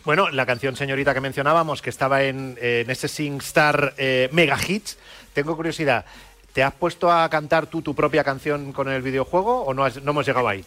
[0.05, 4.99] Bueno, la canción señorita que mencionábamos, que estaba en, en ese SingStar eh, Mega Hits,
[5.33, 6.05] tengo curiosidad.
[6.53, 10.01] ¿Te has puesto a cantar tú tu propia canción con el videojuego o no, has-
[10.03, 10.65] no hemos llegado ahí?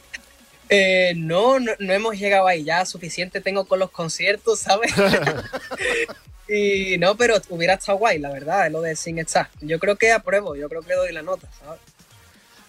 [0.72, 4.93] Eh, no, no, no hemos llegado ahí, ya suficiente tengo con los conciertos, ¿sabes?
[6.47, 9.50] y no, pero hubiera estado guay, la verdad, lo de Sing Star.
[9.62, 11.80] Yo creo que apruebo, yo creo que doy la nota, ¿sabes?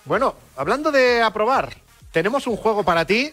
[0.05, 1.75] Bueno, hablando de aprobar,
[2.13, 3.33] tenemos un juego para ti.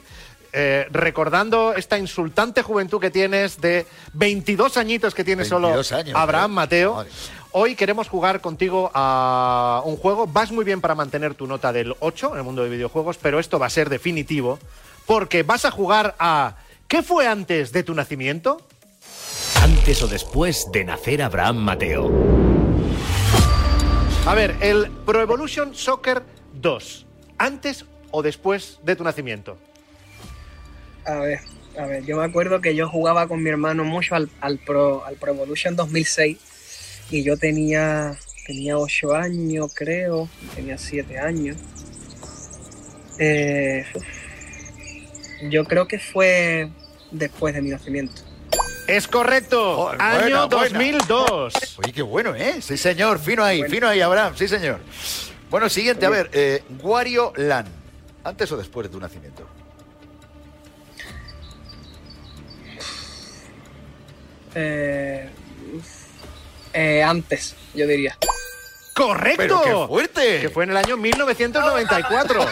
[0.54, 6.16] eh, recordando esta insultante juventud que tienes de 22 añitos que tiene solo 22 años,
[6.18, 6.56] Abraham ¿eh?
[6.56, 6.96] Mateo.
[6.96, 7.12] Madre.
[7.52, 10.26] Hoy queremos jugar contigo a un juego.
[10.26, 13.40] Vas muy bien para mantener tu nota del 8 en el mundo de videojuegos, pero
[13.40, 14.58] esto va a ser definitivo
[15.06, 16.56] porque vas a jugar a
[16.88, 18.62] ¿Qué fue antes de tu nacimiento?
[19.62, 22.10] Antes o después de nacer Abraham Mateo.
[24.26, 26.24] A ver, el Pro Evolution Soccer
[26.68, 27.06] 2.
[27.38, 29.58] ¿Antes o después de tu nacimiento?
[31.06, 31.40] A ver,
[31.80, 35.06] a ver, yo me acuerdo que yo jugaba con mi hermano mucho al, al Pro,
[35.06, 36.38] al Pro Evolution 2006
[37.10, 41.56] y yo tenía, tenía 8 años, creo, tenía 7 años.
[43.18, 43.86] Eh,
[45.50, 46.70] yo creo que fue
[47.12, 48.22] después de mi nacimiento.
[48.88, 49.76] Es correcto.
[49.78, 50.80] Joder, Año buena, buena.
[50.82, 51.54] 2002.
[51.80, 52.56] Oye, qué bueno, ¿eh?
[52.62, 53.20] Sí, señor.
[53.20, 53.74] Fino ahí, Bueno.
[53.74, 54.34] fino ahí, Abraham.
[54.36, 54.80] Sí, señor.
[55.50, 56.30] Bueno, siguiente, a ver.
[56.34, 57.68] Eh, Wario Land.
[58.24, 59.48] ¿Antes o después de tu nacimiento?
[64.56, 65.30] Eh,
[66.74, 68.18] eh, antes, yo diría.
[68.94, 69.62] ¡Correcto!
[69.64, 70.42] ¡Pero qué fuerte!
[70.42, 72.46] Que fue en el año 1994.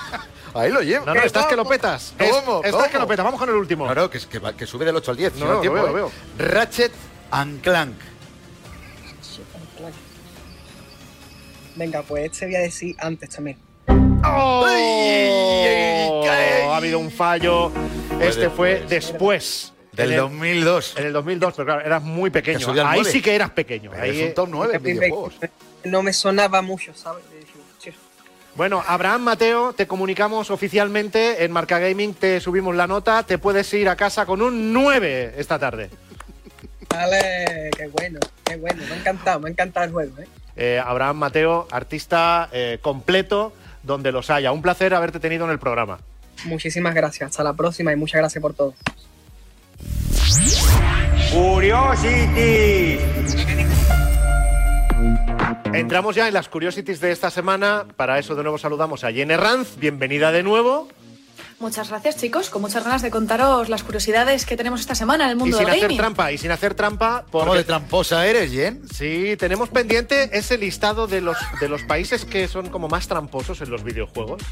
[0.54, 1.04] Ahí lo llevo.
[1.06, 2.14] No, no, estás que lo petas.
[2.18, 2.58] Es- ¿Cómo?
[2.58, 2.90] Estás ¿Cómo?
[2.90, 3.24] que lo petas.
[3.24, 3.86] Vamos con el último.
[3.86, 4.18] No, no, que,
[4.56, 5.32] que, sube del 8 al 10.
[5.34, 6.10] si No, no no, tiempo, lo veo, ¿eh?
[6.38, 6.92] lo Ratchet
[7.30, 7.94] and Clank.
[11.76, 13.58] Venga, pues este voy a decir antes también.
[14.24, 14.64] ¡Oh!
[14.66, 17.70] Ay, ay, Ha habido un fallo.
[18.20, 19.72] Este fue después.
[19.92, 20.94] Del En el- 2002.
[20.98, 22.66] En el 2002, pero claro, eras muy pequeño.
[22.86, 23.90] Ahí sí que eras pequeño.
[23.90, 25.34] Pero Ahí, es un top 9 en videojuegos.
[25.84, 27.22] No me sonaba mucho, ¿sabes?
[28.56, 33.70] Bueno, Abraham Mateo, te comunicamos oficialmente en Marca Gaming, te subimos la nota, te puedes
[33.74, 35.90] ir a casa con un 9 esta tarde.
[36.88, 38.82] Vale, qué bueno, qué bueno.
[38.88, 40.26] Me ha encantado, me ha encantado el juego, ¿eh?
[40.56, 43.52] Eh, Abraham Mateo, artista eh, completo
[43.82, 44.52] donde los haya.
[44.52, 45.98] Un placer haberte tenido en el programa.
[46.44, 47.30] Muchísimas gracias.
[47.30, 48.74] Hasta la próxima y muchas gracias por todo.
[51.32, 52.98] Curiosity.
[55.72, 57.86] Entramos ya en las curiosities de esta semana.
[57.96, 59.76] Para eso de nuevo saludamos a Jenny Ranz.
[59.76, 60.88] Bienvenida de nuevo.
[61.58, 62.50] Muchas gracias, chicos.
[62.50, 65.56] Con muchas ganas de contaros las curiosidades que tenemos esta semana en el Y mundo
[65.56, 65.96] sin del hacer gaming.
[65.98, 67.24] trampa, y sin hacer trampa.
[67.30, 68.82] ¿Cómo porque- de tramposa eres, Jen?
[68.92, 73.62] Sí, tenemos pendiente ese listado de los, de los países que son como más tramposos
[73.62, 74.42] en los videojuegos.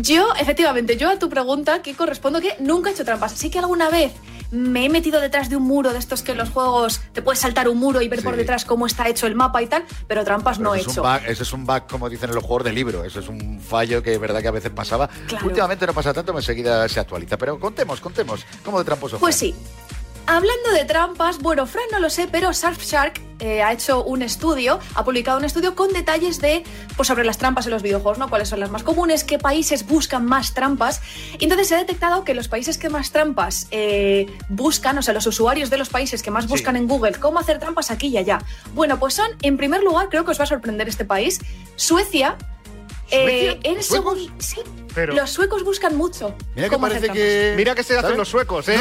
[0.00, 3.32] Yo, efectivamente, yo a tu pregunta, que correspondo que nunca he hecho trampas.
[3.32, 4.12] Sí que alguna vez
[4.50, 7.40] me he metido detrás de un muro de estos que en los juegos te puedes
[7.40, 10.24] saltar un muro y ver por detrás cómo está hecho el mapa y tal, pero
[10.24, 11.02] trampas no he hecho.
[11.02, 13.04] bug, eso es un bug, como dicen en los juegos de libro.
[13.04, 15.08] Eso es un fallo que es verdad que a veces pasaba.
[15.26, 15.46] Claro.
[15.46, 17.36] Últimamente no pasa tanto, pero enseguida se actualiza.
[17.36, 18.44] Pero contemos, contemos.
[18.64, 19.54] ¿Cómo de tramposo Pues sí.
[20.28, 24.80] Hablando de trampas, bueno, Fran no lo sé, pero Surfshark eh, ha hecho un estudio,
[24.94, 26.64] ha publicado un estudio con detalles de,
[26.96, 28.28] pues sobre las trampas en los videojuegos, ¿no?
[28.28, 31.00] Cuáles son las más comunes, qué países buscan más trampas.
[31.38, 35.14] Y entonces se ha detectado que los países que más trampas eh, buscan, o sea,
[35.14, 38.18] los usuarios de los países que más buscan en Google, cómo hacer trampas aquí y
[38.18, 38.40] allá.
[38.74, 41.40] Bueno, pues son, en primer lugar, creo que os va a sorprender este país,
[41.76, 42.36] Suecia.
[43.10, 44.18] Eh, en ¿Los suecos?
[44.18, 44.60] segun- sí,
[44.94, 46.34] Pero- los suecos buscan mucho.
[46.54, 47.54] Mira que parece que.
[47.56, 48.18] Mira que se hacen ¿Sabes?
[48.18, 48.76] los suecos, ¿eh?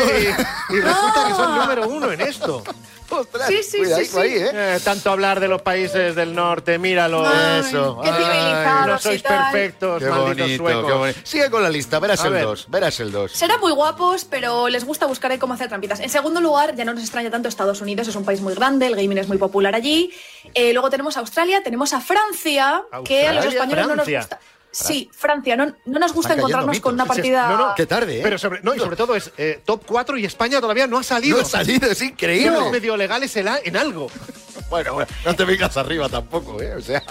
[0.70, 2.64] Y, y resulta que son número uno en esto.
[3.10, 4.20] Ostras, Sí, sí, cuidadito sí, sí.
[4.20, 4.52] ahí, ¿eh?
[4.54, 7.26] Eh, tanto hablar de los países del norte, míralo.
[7.26, 8.00] Ay, Eso.
[8.04, 9.52] qué Ay, civilizados no y sois tal.
[9.52, 10.86] perfectos, Qué malditos bonito, suecos.
[10.92, 11.20] qué bonito.
[11.24, 12.44] Sigue con la lista, verás A el ver.
[12.44, 13.32] 2, verás el 2.
[13.32, 16.00] Serán muy guapos, pero les gusta buscar ahí cómo hacer trampitas.
[16.00, 18.88] En segundo lugar, ya no nos extraña tanto Estados Unidos, es un país muy grande,
[18.88, 20.12] el gaming es muy popular allí.
[20.54, 24.40] Eh, luego tenemos a Australia, tenemos a Francia, que a los españoles no nos gusta.
[24.76, 27.50] Sí, Francia, no, no nos gusta encontrarnos con una partida.
[27.50, 28.22] No, no, Qué tarde, ¿eh?
[28.24, 31.04] Pero sobre, no, y sobre todo es eh, top 4 y España todavía no ha
[31.04, 31.38] salido.
[31.38, 32.58] No ha salido, es increíble.
[32.58, 34.08] Somos medio legales en, algo.
[34.68, 36.74] Bueno, bueno, no te vengas arriba tampoco, ¿eh?
[36.74, 37.04] O sea,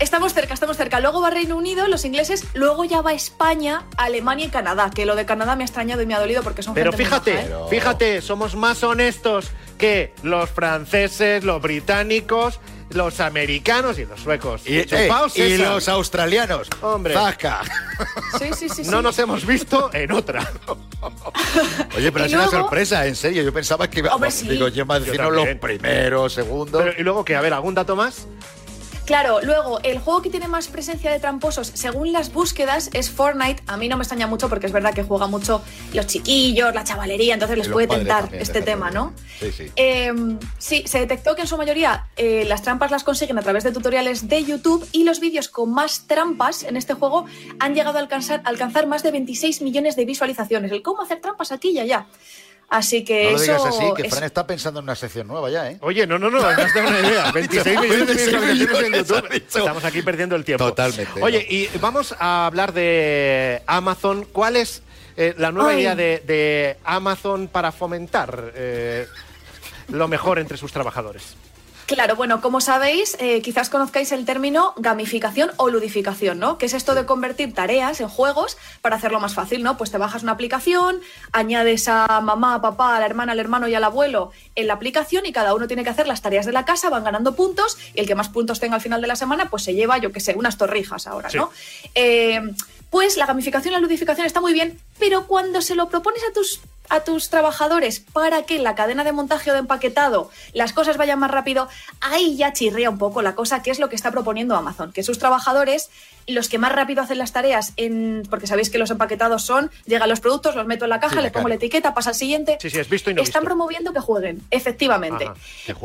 [0.00, 1.00] Estamos cerca, estamos cerca.
[1.00, 5.16] Luego va Reino Unido, los ingleses, luego ya va España, Alemania y Canadá, que lo
[5.16, 7.32] de Canadá me ha extrañado y me ha dolido porque son Pero gente muy fíjate,
[7.34, 7.44] ¿eh?
[7.44, 12.60] Pero- fíjate, somos más honestos que los franceses, los británicos,
[12.90, 14.62] los americanos y los suecos.
[14.64, 16.68] y, eh, y los australianos.
[16.80, 17.14] Hombre.
[17.14, 17.62] Zasca.
[18.38, 18.84] Sí, sí, sí.
[18.84, 18.90] sí.
[18.90, 20.50] No nos hemos visto en otra.
[21.96, 23.42] Oye, pero es una sorpresa, en serio.
[23.42, 24.14] Yo pensaba que iba.
[24.14, 24.48] Hombre, sí.
[24.48, 26.82] Digo, yo decirnos los primeros, segundos.
[26.82, 28.26] Pero, y luego que, a ver, ¿algún dato más?
[29.08, 33.62] Claro, luego, el juego que tiene más presencia de tramposos, según las búsquedas, es Fortnite.
[33.66, 35.62] A mí no me extraña mucho porque es verdad que juega mucho
[35.94, 39.14] los chiquillos, la chavalería, entonces Y les puede tentar este tema, ¿no?
[39.40, 39.72] Sí, sí.
[39.76, 40.12] Eh,
[40.58, 43.72] sí, se detectó que en su mayoría eh, las trampas las consiguen a través de
[43.72, 47.24] tutoriales de YouTube y los vídeos con más trampas en este juego
[47.60, 50.70] han llegado a alcanzar, alcanzar más de 26 millones de visualizaciones.
[50.70, 52.04] El cómo hacer trampas aquí y allá.
[52.70, 53.44] Así que No lo eso.
[53.44, 55.78] digas así, que es- Fran está pensando en una sección nueva ya, ¿eh?
[55.80, 57.30] Oye, no, no, no, no has dado una idea.
[57.32, 59.58] 26 millones de 26 visualizaciones en YouTube.
[59.58, 60.66] Estamos aquí perdiendo el tiempo.
[60.66, 64.26] Totalmente, Oye, y vamos a hablar de Amazon.
[64.32, 64.82] ¿Cuál es
[65.16, 65.80] eh, la nueva Ay.
[65.80, 69.06] idea de, de Amazon para fomentar eh,
[69.88, 71.36] lo mejor entre sus trabajadores?
[71.88, 76.58] Claro, bueno, como sabéis, eh, quizás conozcáis el término gamificación o ludificación, ¿no?
[76.58, 79.78] Que es esto de convertir tareas en juegos para hacerlo más fácil, ¿no?
[79.78, 81.00] Pues te bajas una aplicación,
[81.32, 84.74] añades a mamá, a papá, a la hermana, al hermano y al abuelo en la
[84.74, 87.78] aplicación y cada uno tiene que hacer las tareas de la casa, van ganando puntos
[87.94, 90.12] y el que más puntos tenga al final de la semana, pues se lleva, yo
[90.12, 91.50] qué sé, unas torrijas ahora, ¿no?
[91.94, 92.42] Eh,
[92.90, 96.34] pues la gamificación y la ludificación está muy bien, pero cuando se lo propones a
[96.34, 100.72] tus, a tus trabajadores para que en la cadena de montaje o de empaquetado las
[100.72, 101.68] cosas vayan más rápido,
[102.00, 105.02] ahí ya chirría un poco la cosa, que es lo que está proponiendo Amazon, que
[105.02, 105.90] sus trabajadores,
[106.26, 110.08] los que más rápido hacen las tareas, en, porque sabéis que los empaquetados son, llegan
[110.08, 112.58] los productos, los meto en la caja, Sí, le pongo la etiqueta, pasa al siguiente.
[112.60, 113.46] Sí, sí, es visto y no Están visto.
[113.46, 115.26] promoviendo que jueguen, efectivamente.
[115.26, 115.36] Ajá.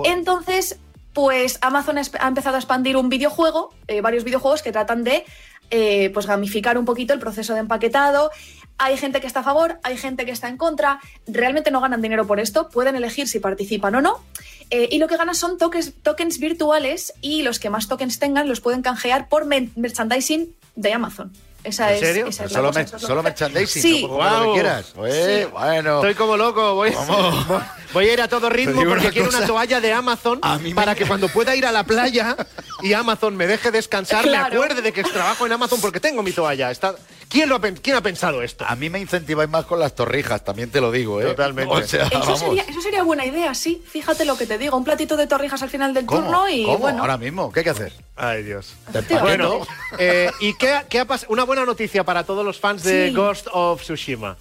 [0.06, 0.78] Entonces,
[1.14, 5.26] pues Amazon ha empezado a expandir un videojuego, eh, varios videojuegos que tratan de
[5.70, 8.32] eh, pues gamificar un poquito el proceso de empaquetado.
[8.80, 11.00] Hay gente que está a favor, hay gente que está en contra.
[11.28, 14.24] Realmente no ganan dinero por esto, pueden elegir si participan o no.
[14.72, 18.50] Eh, y lo que ganan son tokens, tokens virtuales y los que más tokens tengan
[18.50, 21.32] los pueden canjear por merchandising de Amazon.
[21.64, 22.28] Esa ¿En es, serio?
[22.28, 24.06] es la Solo, cosa, me- eso es lo solo merchandising, Sí.
[24.06, 24.86] no lo que quieras.
[24.88, 25.46] Sí.
[25.54, 25.96] Bueno.
[25.98, 26.92] Estoy como loco, voy,
[27.94, 30.94] voy- a ir a todo ritmo porque una quiero una toalla de Amazon me- para
[30.96, 32.36] que cuando pueda ir a la playa
[32.82, 36.34] y Amazon me deje descansar, me acuerde de que trabajo en Amazon porque tengo mi
[36.34, 36.70] toalla.
[36.70, 36.96] Está...
[37.34, 38.64] ¿Quién, lo ha, pen- quién ha pensado esto?
[38.68, 41.26] A mí me incentiváis más con las torrijas, también te lo digo, ¿eh?
[41.26, 41.74] Totalmente.
[41.74, 42.40] O sea, Eso vamos.
[42.40, 43.84] sería, eso sería buena idea, sí.
[43.90, 44.78] Fíjate lo que te digo.
[44.78, 46.22] Un platito de torrijas al final del ¿Cómo?
[46.22, 46.78] turno y ¿Cómo?
[46.78, 47.02] bueno.
[47.02, 47.92] Ahora mismo, ¿qué hay que hacer?
[48.16, 48.76] Ay, Dios.
[49.20, 49.66] Bueno,
[49.98, 51.34] eh, ¿y qué, ha- qué ha pasado?
[51.34, 53.14] Una buena noticia para todos los fans de Sí.
[53.16, 54.38] Ghost of Tsushima.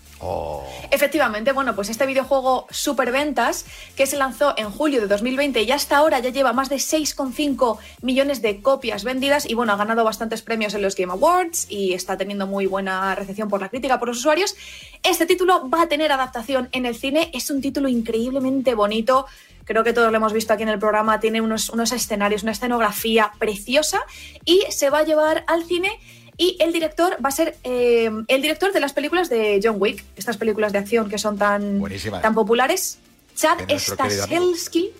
[0.91, 3.65] Efectivamente, bueno, pues este videojuego Superventas,
[3.97, 7.79] que se lanzó en julio de 2020 y hasta ahora ya lleva más de 6,5
[8.03, 11.95] millones de copias vendidas y bueno, ha ganado bastantes premios en los Game Awards y
[11.95, 14.55] está teniendo muy buena recepción por la crítica, por los usuarios.
[15.03, 19.27] Este título va a tener adaptación en el cine, es un título increíblemente bonito.
[19.65, 22.53] Creo que todos lo hemos visto aquí en el programa, tiene unos, unos escenarios, una
[22.53, 24.01] escenografía preciosa
[24.45, 25.99] y se va a llevar al cine
[26.37, 30.05] y el director va a ser eh, el director de las películas de John Wick,
[30.17, 32.23] estas películas de acción que son tan, Buenísimas.
[32.23, 32.99] tan populares.
[33.37, 33.59] Chad.
[33.79, 34.91] Stahelski.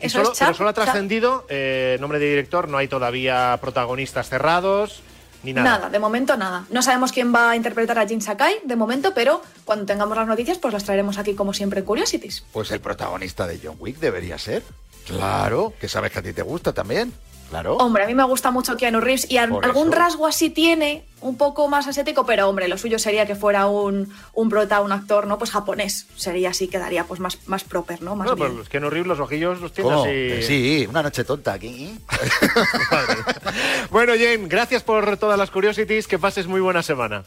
[0.00, 0.46] Y Eso solo, es Chad.
[0.48, 5.02] pero solo ha trascendido eh, nombre de director, no hay todavía protagonistas cerrados,
[5.42, 5.68] ni nada.
[5.70, 5.90] Nada.
[5.90, 6.64] de momento nada.
[6.70, 10.26] No sabemos quién va a interpretar a Jin Sakai de momento, pero cuando tengamos las
[10.26, 12.44] noticias, pues las traeremos aquí como siempre en Curiosities.
[12.52, 14.62] Pues el protagonista de John Wick debería ser.
[15.06, 17.12] Claro, que sabes que a ti te gusta también.
[17.50, 17.76] Claro.
[17.78, 19.96] Hombre, a mí me gusta mucho Keanu Reeves y Por algún eso.
[19.96, 24.12] rasgo así tiene, un poco más asiático, pero hombre, lo suyo sería que fuera un,
[24.34, 25.38] un prota, un actor, ¿no?
[25.38, 26.06] Pues japonés.
[26.14, 28.16] Sería así, quedaría pues más, más proper, ¿no?
[28.16, 28.48] Más Bueno, bien.
[28.48, 30.02] pues los que no los ojillos los tiene ¿Cómo?
[30.02, 30.10] así.
[30.10, 31.98] Que Sí, una noche tonta aquí.
[33.90, 37.24] Bueno, Jane, gracias por todas las curiosities, que pases muy buena semana.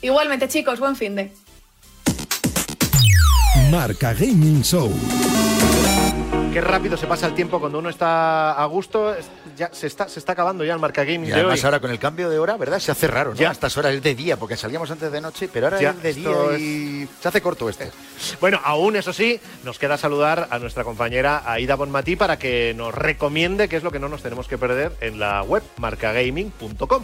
[0.00, 1.32] Igualmente, chicos, buen fin de.
[3.70, 4.92] Marca Gaming Show.
[6.52, 9.16] Qué rápido se pasa el tiempo cuando uno está a gusto.
[9.56, 11.64] Ya se está, se está acabando ya el marca gaming Y de además hoy.
[11.64, 12.78] ahora con el cambio de hora, ¿verdad?
[12.78, 13.36] Se hace raro, ¿no?
[13.36, 13.48] Ya.
[13.48, 16.02] A estas horas es de día, porque salíamos antes de noche, pero ahora Ya, es
[16.02, 17.84] de día y se hace corto esto.
[18.38, 22.94] Bueno, aún eso sí, nos queda saludar a nuestra compañera Aida Bonmatí para que nos
[22.94, 27.02] recomiende qué es lo que no nos tenemos que perder en la web marcagaming.com.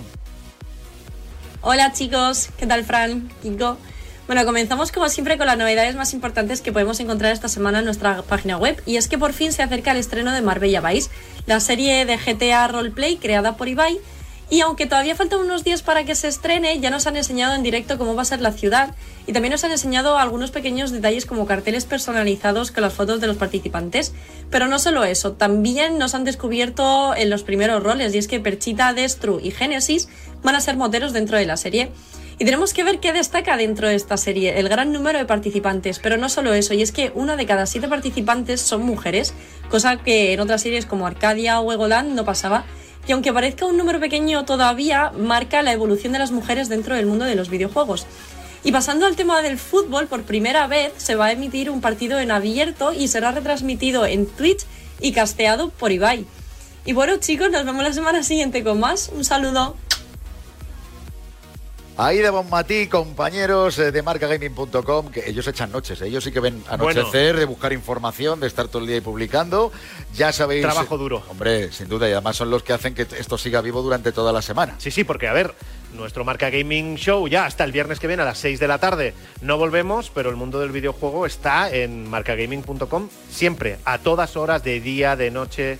[1.62, 3.30] Hola chicos, ¿qué tal Fran?
[3.42, 3.78] Kiko.
[4.28, 7.86] Bueno, comenzamos como siempre con las novedades más importantes que podemos encontrar esta semana en
[7.86, 11.08] nuestra página web y es que por fin se acerca el estreno de Marbella Vice,
[11.46, 13.98] la serie de GTA Roleplay creada por Ibai
[14.50, 17.62] y aunque todavía faltan unos días para que se estrene, ya nos han enseñado en
[17.62, 18.94] directo cómo va a ser la ciudad
[19.26, 23.28] y también nos han enseñado algunos pequeños detalles como carteles personalizados con las fotos de
[23.28, 24.12] los participantes.
[24.50, 28.40] Pero no solo eso, también nos han descubierto en los primeros roles y es que
[28.40, 30.10] Perchita, Destru y Génesis
[30.42, 31.90] van a ser moteros dentro de la serie.
[32.41, 35.99] Y tenemos que ver qué destaca dentro de esta serie, el gran número de participantes,
[35.99, 39.34] pero no solo eso, y es que una de cada siete participantes son mujeres,
[39.68, 42.64] cosa que en otras series como Arcadia o Egoland no pasaba,
[43.09, 47.07] y aunque parezca un número pequeño todavía, marca la evolución de las mujeres dentro del
[47.07, 48.07] mundo de los videojuegos.
[48.62, 52.20] Y pasando al tema del fútbol, por primera vez se va a emitir un partido
[52.20, 54.64] en abierto y será retransmitido en Twitch
[55.01, 56.24] y casteado por Ibai.
[56.84, 59.11] Y bueno chicos, nos vemos la semana siguiente con más.
[59.14, 59.76] Un saludo.
[62.01, 66.07] Aida Bonmatí, compañeros eh, de marcagaming.com, que ellos echan noches, ¿eh?
[66.07, 69.72] ellos sí que ven anochecer, de buscar información, de estar todo el día ahí publicando.
[70.14, 70.62] Ya sabéis.
[70.62, 71.24] Trabajo duro.
[71.28, 74.32] Hombre, sin duda, y además son los que hacen que esto siga vivo durante toda
[74.32, 74.76] la semana.
[74.78, 75.57] Sí, sí, porque a ver,
[75.92, 78.78] nuestro Marca Gaming Show ya hasta el viernes que viene a las 6 de la
[78.78, 84.62] tarde no volvemos, pero el mundo del videojuego está en marcagaming.com siempre, a todas horas,
[84.62, 85.78] de día, de noche.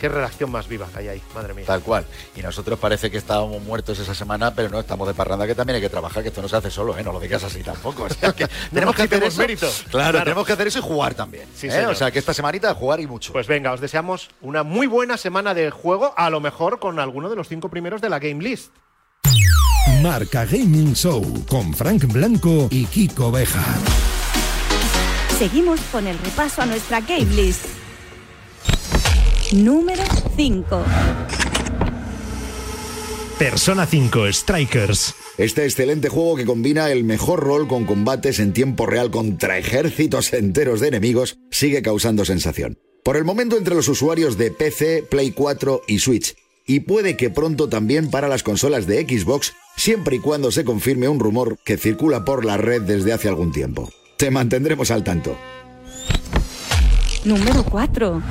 [0.00, 1.64] Qué redacción más viva que hay ahí, madre mía.
[1.66, 2.06] Tal cual.
[2.34, 5.76] Y nosotros parece que estábamos muertos esa semana, pero no, estamos de parranda que también
[5.76, 7.02] hay que trabajar, que esto no se hace solo, ¿eh?
[7.02, 8.04] No lo digas así tampoco.
[8.06, 9.38] O sea, que tenemos que hacer eso.
[9.40, 9.66] mérito.
[9.90, 10.24] Claro, Claro.
[10.24, 11.46] tenemos que hacer eso y jugar también.
[11.54, 11.70] Sí, ¿eh?
[11.70, 11.92] señor.
[11.92, 13.32] O sea, que esta semanita jugar y mucho.
[13.32, 17.28] Pues venga, os deseamos una muy buena semana de juego, a lo mejor con alguno
[17.28, 18.72] de los cinco primeros de la Game List.
[20.02, 23.76] Marca Gaming Show con Frank Blanco y Kiko Bejar.
[25.38, 27.66] Seguimos con el repaso a nuestra Game List.
[29.52, 30.04] Número
[30.36, 30.84] 5.
[33.36, 35.14] Persona 5 Strikers.
[35.38, 40.32] Este excelente juego que combina el mejor rol con combates en tiempo real contra ejércitos
[40.34, 42.78] enteros de enemigos sigue causando sensación.
[43.02, 46.36] Por el momento entre los usuarios de PC, Play 4 y Switch.
[46.64, 51.08] Y puede que pronto también para las consolas de Xbox, siempre y cuando se confirme
[51.08, 53.90] un rumor que circula por la red desde hace algún tiempo.
[54.16, 55.36] Te mantendremos al tanto.
[57.24, 58.22] Número 4.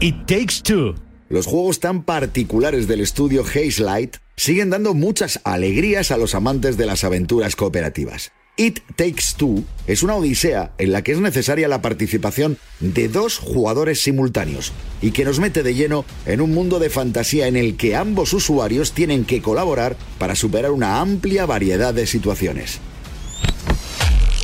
[0.00, 0.94] It Takes Two.
[1.28, 6.76] Los juegos tan particulares del estudio Haze Light siguen dando muchas alegrías a los amantes
[6.76, 8.30] de las aventuras cooperativas.
[8.56, 13.38] It Takes Two es una odisea en la que es necesaria la participación de dos
[13.38, 14.72] jugadores simultáneos
[15.02, 18.32] y que nos mete de lleno en un mundo de fantasía en el que ambos
[18.32, 22.78] usuarios tienen que colaborar para superar una amplia variedad de situaciones.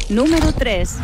[0.08, 0.96] Número 3.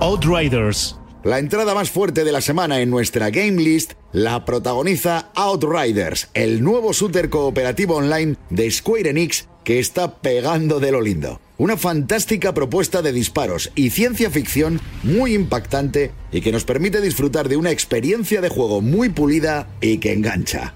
[0.00, 0.96] Outriders.
[1.24, 6.62] La entrada más fuerte de la semana en nuestra game list la protagoniza Outriders, el
[6.62, 11.40] nuevo shooter cooperativo online de Square Enix que está pegando de lo lindo.
[11.56, 17.48] Una fantástica propuesta de disparos y ciencia ficción muy impactante y que nos permite disfrutar
[17.48, 20.74] de una experiencia de juego muy pulida y que engancha.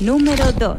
[0.00, 0.76] Número 2.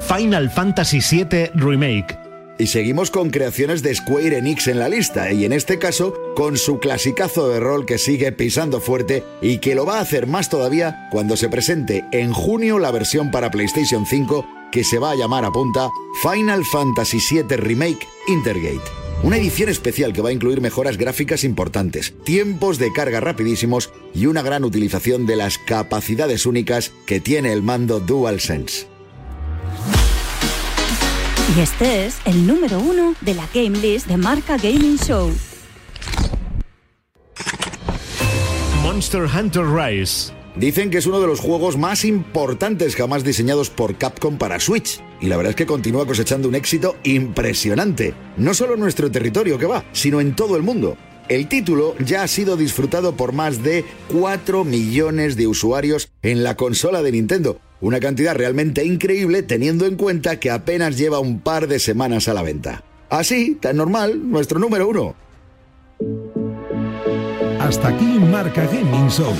[0.00, 2.29] Final Fantasy VII Remake.
[2.60, 6.58] Y seguimos con creaciones de Square Enix en la lista, y en este caso con
[6.58, 10.50] su clasicazo de rol que sigue pisando fuerte y que lo va a hacer más
[10.50, 15.14] todavía cuando se presente en junio la versión para PlayStation 5 que se va a
[15.14, 15.88] llamar a punta
[16.22, 18.84] Final Fantasy VII Remake Intergate.
[19.22, 24.26] Una edición especial que va a incluir mejoras gráficas importantes, tiempos de carga rapidísimos y
[24.26, 28.86] una gran utilización de las capacidades únicas que tiene el mando DualSense.
[31.56, 35.32] Y este es el número uno de la Game List de Marca Gaming Show.
[38.84, 40.32] Monster Hunter Rise.
[40.54, 45.00] Dicen que es uno de los juegos más importantes jamás diseñados por Capcom para Switch.
[45.20, 48.14] Y la verdad es que continúa cosechando un éxito impresionante.
[48.36, 50.96] No solo en nuestro territorio que va, sino en todo el mundo.
[51.28, 56.56] El título ya ha sido disfrutado por más de 4 millones de usuarios en la
[56.56, 57.60] consola de Nintendo.
[57.80, 62.34] Una cantidad realmente increíble teniendo en cuenta que apenas lleva un par de semanas a
[62.34, 62.84] la venta.
[63.08, 65.14] Así, tan normal, nuestro número uno.
[67.58, 69.34] Hasta aquí Marca Gaming Show.